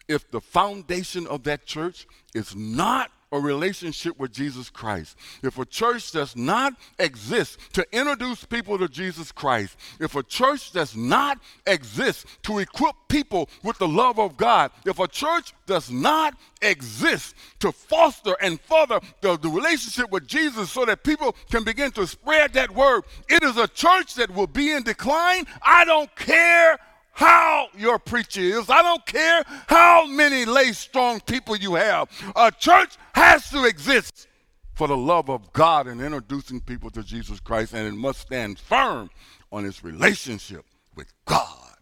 If 0.08 0.32
the 0.32 0.42
foundation 0.42 1.28
of 1.28 1.44
that 1.44 1.66
church 1.66 2.08
is 2.34 2.56
not 2.56 3.12
a 3.32 3.40
relationship 3.40 4.18
with 4.20 4.32
Jesus 4.32 4.70
Christ, 4.70 5.18
if 5.42 5.58
a 5.58 5.66
church 5.66 6.12
does 6.12 6.36
not 6.36 6.74
exist 7.00 7.60
to 7.74 7.86
introduce 7.92 8.44
people 8.44 8.78
to 8.78 8.88
Jesus 8.88 9.32
Christ, 9.32 9.78
if 10.00 10.16
a 10.16 10.24
church 10.24 10.72
does 10.72 10.96
not 10.96 11.40
exist 11.66 12.26
to 12.44 12.60
equip 12.60 12.96
people 13.08 13.50
with 13.64 13.78
the 13.78 13.88
love 13.88 14.20
of 14.20 14.38
God, 14.38 14.72
if 14.86 15.00
a 15.00 15.08
church 15.08 15.54
does 15.66 15.90
not 15.90 16.36
exist 16.62 17.36
to 17.60 17.72
foster 17.72 18.36
and 18.42 18.60
further 18.62 19.00
the, 19.22 19.38
the 19.38 19.50
relationship 19.50 20.12
with 20.12 20.28
Jesus 20.28 20.70
so 20.70 20.86
that 20.86 21.04
people 21.04 21.36
can 21.50 21.64
begin 21.64 21.92
to 21.92 22.06
spread 22.06 22.54
that 22.54 22.72
word, 22.72 23.04
it 23.30 23.44
is 23.44 23.58
a 23.58 23.68
church 23.68 24.16
that 24.16 24.32
will 24.34 24.48
be 24.48 24.72
in 24.72 24.84
decline. 24.84 25.46
I 25.62 25.86
don't 25.86 26.14
care 26.16 26.78
how 27.12 27.68
your 27.78 28.00
preacher 28.00 28.42
is. 28.42 28.70
I 28.70 28.82
don't 28.82 29.06
care 29.06 29.44
how 29.68 30.06
many 30.06 30.46
lay 30.46 30.72
strong 30.72 31.20
people 31.22 31.56
you 31.56 31.76
have. 31.76 32.10
A 32.36 32.52
church 32.52 32.98
has 33.14 33.50
to 33.52 33.66
exist 33.66 34.28
for 34.74 34.88
the 34.88 34.98
love 34.98 35.30
of 35.30 35.52
God 35.54 35.88
and 35.88 36.02
introducing 36.02 36.62
people 36.62 36.90
to 36.92 37.04
Jesus 37.04 37.40
Christ, 37.40 37.74
and 37.74 37.88
it 37.88 37.94
must 37.94 38.20
stand 38.22 38.58
firm 38.58 39.10
on 39.52 39.66
its 39.66 39.84
relationship 39.84 40.66
with 40.96 41.14
God, 41.26 41.76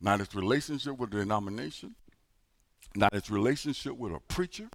not 0.00 0.20
its 0.20 0.34
relationship 0.34 0.98
with 0.98 1.10
the 1.10 1.18
denomination, 1.18 1.94
not 2.94 3.14
its 3.14 3.30
relationship 3.30 3.96
with 3.96 4.12
a 4.12 4.20
preacher, 4.20 4.68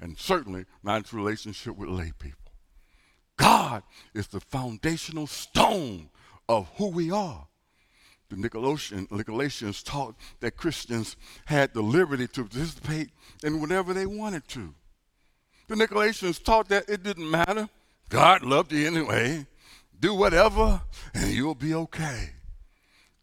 and 0.00 0.18
certainly 0.18 0.66
not 0.82 1.00
its 1.00 1.12
relationship 1.12 1.76
with 1.76 1.88
lay 1.88 2.12
people. 2.18 2.52
God 3.36 3.82
is 4.14 4.28
the 4.28 4.40
foundational 4.40 5.26
stone 5.26 6.10
of 6.48 6.68
who 6.76 6.88
we 6.88 7.10
are 7.10 7.46
the 8.30 8.36
Nicolaitans 8.36 9.84
taught 9.84 10.14
that 10.38 10.56
Christians 10.56 11.16
had 11.46 11.74
the 11.74 11.82
liberty 11.82 12.28
to 12.28 12.44
participate 12.44 13.10
in 13.42 13.60
whatever 13.60 13.92
they 13.92 14.06
wanted 14.06 14.46
to. 14.48 14.74
The 15.68 15.74
Nicolaitans 15.74 16.42
taught 16.42 16.68
that 16.68 16.88
it 16.88 17.02
didn't 17.02 17.30
matter. 17.30 17.68
God 18.08 18.42
loved 18.42 18.72
you 18.72 18.86
anyway. 18.86 19.46
Do 19.98 20.14
whatever 20.14 20.80
and 21.12 21.30
you'll 21.30 21.54
be 21.54 21.74
okay. 21.74 22.30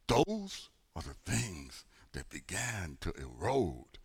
Those 0.08 0.70
are 0.96 1.02
the 1.02 1.32
things 1.32 1.86
that 2.14 2.30
began 2.30 2.98
to 3.02 3.14
erode 3.14 3.98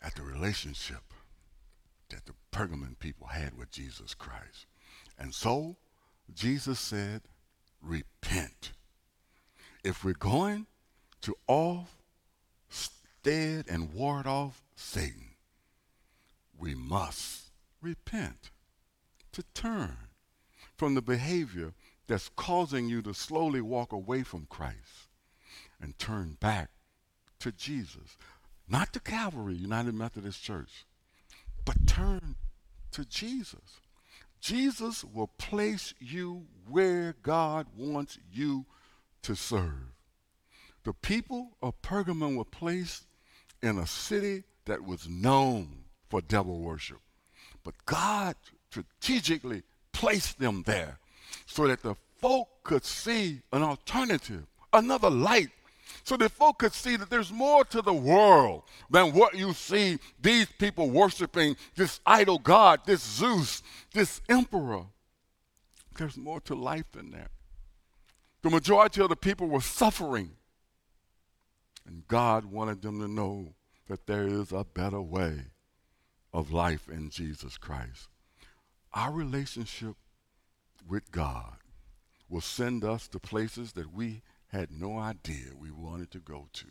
at 0.00 0.14
the 0.14 0.22
relationship 0.22 1.12
that 2.10 2.26
the 2.26 2.32
Pergamon 2.52 2.98
people 2.98 3.26
had 3.26 3.58
with 3.58 3.70
Jesus 3.70 4.14
Christ. 4.14 4.66
And 5.18 5.34
so 5.34 5.76
Jesus 6.32 6.78
said, 6.78 7.22
repent 7.82 8.72
if 9.88 10.04
we're 10.04 10.12
going 10.12 10.66
to 11.22 11.34
off 11.46 11.96
stead 12.68 13.64
and 13.70 13.94
ward 13.94 14.26
off 14.26 14.62
Satan, 14.76 15.30
we 16.58 16.74
must 16.74 17.44
repent, 17.80 18.50
to 19.32 19.42
turn 19.54 19.96
from 20.76 20.94
the 20.94 21.00
behavior 21.00 21.72
that's 22.06 22.28
causing 22.36 22.86
you 22.90 23.00
to 23.00 23.14
slowly 23.14 23.62
walk 23.62 23.92
away 23.92 24.22
from 24.22 24.46
Christ 24.50 25.08
and 25.80 25.98
turn 25.98 26.36
back 26.38 26.68
to 27.40 27.50
Jesus. 27.50 28.18
Not 28.68 28.92
to 28.92 29.00
Calvary 29.00 29.54
United 29.54 29.94
Methodist 29.94 30.42
Church, 30.42 30.84
but 31.64 31.86
turn 31.86 32.34
to 32.92 33.06
Jesus. 33.06 33.80
Jesus 34.38 35.02
will 35.02 35.30
place 35.38 35.94
you 35.98 36.44
where 36.68 37.16
God 37.22 37.68
wants 37.74 38.18
you 38.30 38.66
to 39.22 39.34
serve. 39.34 39.92
The 40.84 40.92
people 40.92 41.56
of 41.60 41.80
Pergamum 41.82 42.36
were 42.36 42.44
placed 42.44 43.04
in 43.62 43.78
a 43.78 43.86
city 43.86 44.44
that 44.66 44.84
was 44.84 45.08
known 45.08 45.84
for 46.08 46.20
devil 46.20 46.60
worship. 46.60 46.98
But 47.64 47.74
God 47.84 48.36
strategically 48.70 49.62
placed 49.92 50.38
them 50.38 50.62
there 50.66 50.98
so 51.46 51.66
that 51.66 51.82
the 51.82 51.94
folk 52.20 52.48
could 52.62 52.84
see 52.84 53.40
an 53.52 53.62
alternative, 53.62 54.46
another 54.72 55.10
light, 55.10 55.48
so 56.04 56.16
that 56.16 56.30
folk 56.30 56.58
could 56.58 56.72
see 56.72 56.96
that 56.96 57.10
there's 57.10 57.32
more 57.32 57.64
to 57.66 57.82
the 57.82 57.92
world 57.92 58.62
than 58.90 59.12
what 59.12 59.36
you 59.36 59.52
see 59.52 59.98
these 60.20 60.46
people 60.58 60.90
worshiping 60.90 61.56
this 61.76 62.00
idol 62.06 62.38
god, 62.38 62.80
this 62.86 63.02
Zeus, 63.02 63.62
this 63.92 64.20
emperor. 64.28 64.84
There's 65.96 66.16
more 66.16 66.40
to 66.42 66.54
life 66.54 66.90
than 66.92 67.10
that. 67.10 67.30
The 68.42 68.50
majority 68.50 69.00
of 69.00 69.08
the 69.08 69.16
people 69.16 69.48
were 69.48 69.60
suffering. 69.60 70.32
And 71.86 72.06
God 72.06 72.44
wanted 72.44 72.82
them 72.82 73.00
to 73.00 73.08
know 73.08 73.54
that 73.88 74.06
there 74.06 74.26
is 74.26 74.52
a 74.52 74.64
better 74.64 75.00
way 75.00 75.46
of 76.32 76.52
life 76.52 76.88
in 76.88 77.10
Jesus 77.10 77.56
Christ. 77.56 78.08
Our 78.92 79.10
relationship 79.12 79.96
with 80.86 81.10
God 81.10 81.56
will 82.28 82.40
send 82.40 82.84
us 82.84 83.08
to 83.08 83.18
places 83.18 83.72
that 83.72 83.92
we 83.92 84.22
had 84.48 84.70
no 84.70 84.98
idea 84.98 85.54
we 85.58 85.70
wanted 85.70 86.10
to 86.10 86.18
go 86.18 86.48
to. 86.52 86.66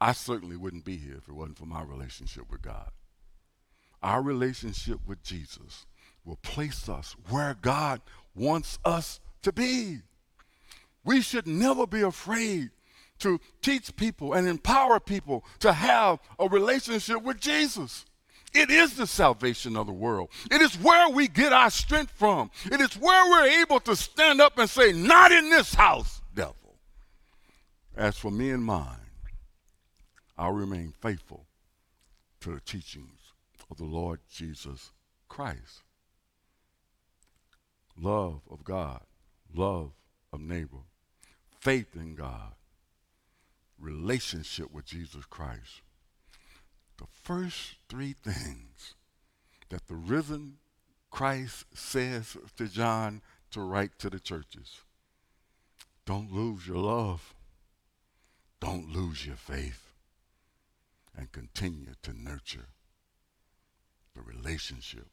I 0.00 0.12
certainly 0.12 0.56
wouldn't 0.56 0.84
be 0.84 0.96
here 0.96 1.16
if 1.16 1.28
it 1.28 1.34
wasn't 1.34 1.58
for 1.58 1.66
my 1.66 1.82
relationship 1.82 2.50
with 2.50 2.62
God. 2.62 2.90
Our 4.02 4.20
relationship 4.20 5.00
with 5.06 5.22
Jesus 5.22 5.86
will 6.24 6.36
place 6.36 6.88
us 6.88 7.16
where 7.30 7.56
God 7.60 8.02
wants 8.34 8.78
us 8.84 9.20
to 9.42 9.52
be. 9.52 10.00
We 11.04 11.20
should 11.20 11.46
never 11.46 11.86
be 11.86 12.02
afraid 12.02 12.70
to 13.20 13.40
teach 13.62 13.94
people 13.96 14.32
and 14.32 14.48
empower 14.48 14.98
people 15.00 15.44
to 15.60 15.72
have 15.72 16.18
a 16.38 16.48
relationship 16.48 17.22
with 17.22 17.40
Jesus. 17.40 18.04
It 18.52 18.70
is 18.70 18.96
the 18.96 19.06
salvation 19.06 19.76
of 19.76 19.86
the 19.86 19.92
world. 19.92 20.30
It 20.50 20.62
is 20.62 20.76
where 20.76 21.08
we 21.10 21.26
get 21.26 21.52
our 21.52 21.70
strength 21.70 22.12
from. 22.12 22.50
It 22.70 22.80
is 22.80 22.94
where 22.94 23.30
we're 23.30 23.60
able 23.62 23.80
to 23.80 23.96
stand 23.96 24.40
up 24.40 24.58
and 24.58 24.70
say, 24.70 24.92
Not 24.92 25.32
in 25.32 25.50
this 25.50 25.74
house, 25.74 26.22
devil. 26.34 26.76
As 27.96 28.16
for 28.16 28.30
me 28.30 28.50
and 28.50 28.64
mine, 28.64 29.10
I'll 30.38 30.52
remain 30.52 30.92
faithful 31.00 31.46
to 32.40 32.54
the 32.54 32.60
teachings 32.60 33.32
of 33.70 33.76
the 33.76 33.84
Lord 33.84 34.20
Jesus 34.30 34.92
Christ. 35.28 35.82
Love 37.96 38.40
of 38.50 38.64
God, 38.64 39.02
love 39.52 39.92
of 40.32 40.40
neighbor, 40.40 40.82
faith 41.64 41.96
in 41.96 42.14
God, 42.14 42.52
relationship 43.80 44.70
with 44.70 44.84
Jesus 44.84 45.24
Christ 45.24 45.80
the 46.98 47.06
first 47.22 47.76
three 47.88 48.14
things 48.22 48.94
that 49.68 49.86
the 49.88 49.94
risen 49.94 50.58
Christ 51.10 51.64
says 51.74 52.36
to 52.56 52.68
John 52.68 53.22
to 53.50 53.60
write 53.60 53.98
to 54.00 54.10
the 54.10 54.20
churches. 54.20 54.80
Don't 56.06 56.32
lose 56.32 56.66
your 56.66 56.78
love. 56.78 57.34
Don't 58.60 58.92
lose 58.92 59.26
your 59.26 59.36
faith. 59.36 59.92
And 61.16 61.30
continue 61.30 61.94
to 62.02 62.12
nurture 62.12 62.68
the 64.14 64.22
relationship 64.22 65.06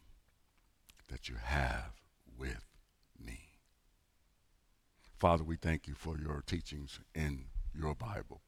that 1.09 1.29
you 1.29 1.35
have 1.43 1.93
with. 2.37 2.70
Father, 5.21 5.43
we 5.43 5.55
thank 5.55 5.87
you 5.87 5.93
for 5.93 6.17
your 6.17 6.41
teachings 6.47 6.99
in 7.13 7.45
your 7.77 7.93
Bible. 7.93 8.41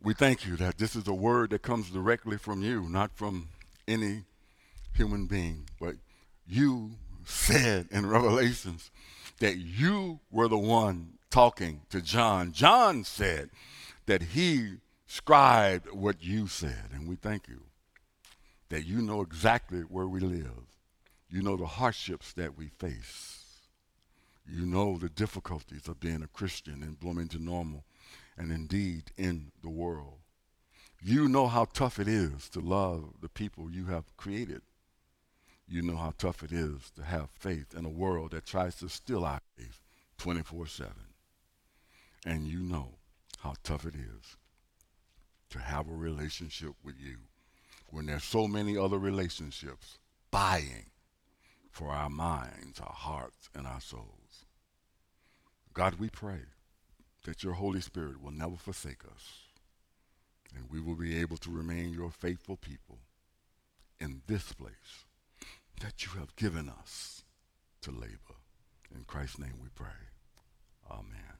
We 0.00 0.14
thank 0.14 0.46
you 0.46 0.54
that 0.54 0.78
this 0.78 0.94
is 0.94 1.08
a 1.08 1.12
word 1.12 1.50
that 1.50 1.62
comes 1.62 1.90
directly 1.90 2.38
from 2.38 2.62
you, 2.62 2.82
not 2.88 3.10
from 3.16 3.48
any 3.88 4.22
human 4.94 5.26
being, 5.26 5.68
but 5.80 5.96
you 6.46 6.92
said 7.24 7.88
in 7.90 8.06
Revelations 8.06 8.92
that 9.40 9.56
you 9.56 10.20
were 10.30 10.46
the 10.46 10.56
one 10.56 11.14
talking 11.28 11.80
to 11.90 12.00
John. 12.00 12.52
John 12.52 13.02
said 13.02 13.50
that 14.06 14.22
he 14.22 14.76
scribed 15.08 15.90
what 15.90 16.22
you 16.22 16.46
said, 16.46 16.90
and 16.92 17.08
we 17.08 17.16
thank 17.16 17.48
you 17.48 17.62
that 18.68 18.86
you 18.86 19.02
know 19.02 19.22
exactly 19.22 19.80
where 19.80 20.06
we 20.06 20.20
live. 20.20 20.68
You 21.28 21.42
know 21.42 21.56
the 21.56 21.66
hardships 21.66 22.32
that 22.34 22.56
we 22.56 22.68
face. 22.68 23.47
You 24.50 24.64
know 24.64 24.96
the 24.96 25.10
difficulties 25.10 25.88
of 25.88 26.00
being 26.00 26.22
a 26.22 26.28
Christian 26.28 26.82
in 26.82 26.94
Bloomington 26.94 27.44
Normal 27.44 27.84
and 28.36 28.50
indeed 28.50 29.10
in 29.16 29.52
the 29.62 29.68
world. 29.68 30.18
You 31.00 31.28
know 31.28 31.46
how 31.46 31.66
tough 31.66 31.98
it 31.98 32.08
is 32.08 32.48
to 32.50 32.60
love 32.60 33.14
the 33.20 33.28
people 33.28 33.70
you 33.70 33.86
have 33.86 34.16
created. 34.16 34.62
You 35.68 35.82
know 35.82 35.96
how 35.96 36.14
tough 36.16 36.42
it 36.42 36.50
is 36.50 36.90
to 36.96 37.02
have 37.02 37.28
faith 37.30 37.74
in 37.76 37.84
a 37.84 37.90
world 37.90 38.30
that 38.30 38.46
tries 38.46 38.76
to 38.76 38.88
steal 38.88 39.24
our 39.24 39.40
faith 39.56 39.82
24 40.16 40.66
7. 40.66 40.92
And 42.24 42.46
you 42.46 42.60
know 42.60 42.94
how 43.40 43.54
tough 43.62 43.84
it 43.84 43.94
is 43.94 44.36
to 45.50 45.58
have 45.58 45.88
a 45.88 45.94
relationship 45.94 46.72
with 46.82 46.96
you 46.98 47.16
when 47.90 48.06
there's 48.06 48.24
so 48.24 48.48
many 48.48 48.76
other 48.76 48.98
relationships 48.98 49.98
buying 50.30 50.86
for 51.78 51.92
our 51.92 52.10
minds, 52.10 52.80
our 52.80 52.92
hearts, 52.92 53.48
and 53.54 53.64
our 53.64 53.80
souls. 53.80 54.44
God, 55.74 55.94
we 56.00 56.08
pray 56.08 56.40
that 57.24 57.44
your 57.44 57.52
Holy 57.52 57.80
Spirit 57.80 58.20
will 58.20 58.32
never 58.32 58.56
forsake 58.56 59.04
us, 59.04 59.44
and 60.56 60.64
we 60.68 60.80
will 60.80 60.96
be 60.96 61.16
able 61.20 61.36
to 61.36 61.50
remain 61.52 61.92
your 61.92 62.10
faithful 62.10 62.56
people 62.56 62.98
in 64.00 64.22
this 64.26 64.52
place 64.52 65.04
that 65.80 66.04
you 66.04 66.18
have 66.18 66.34
given 66.34 66.68
us 66.68 67.22
to 67.82 67.92
labor. 67.92 68.40
In 68.92 69.04
Christ's 69.06 69.38
name 69.38 69.54
we 69.62 69.68
pray. 69.76 69.86
Amen. 70.90 71.37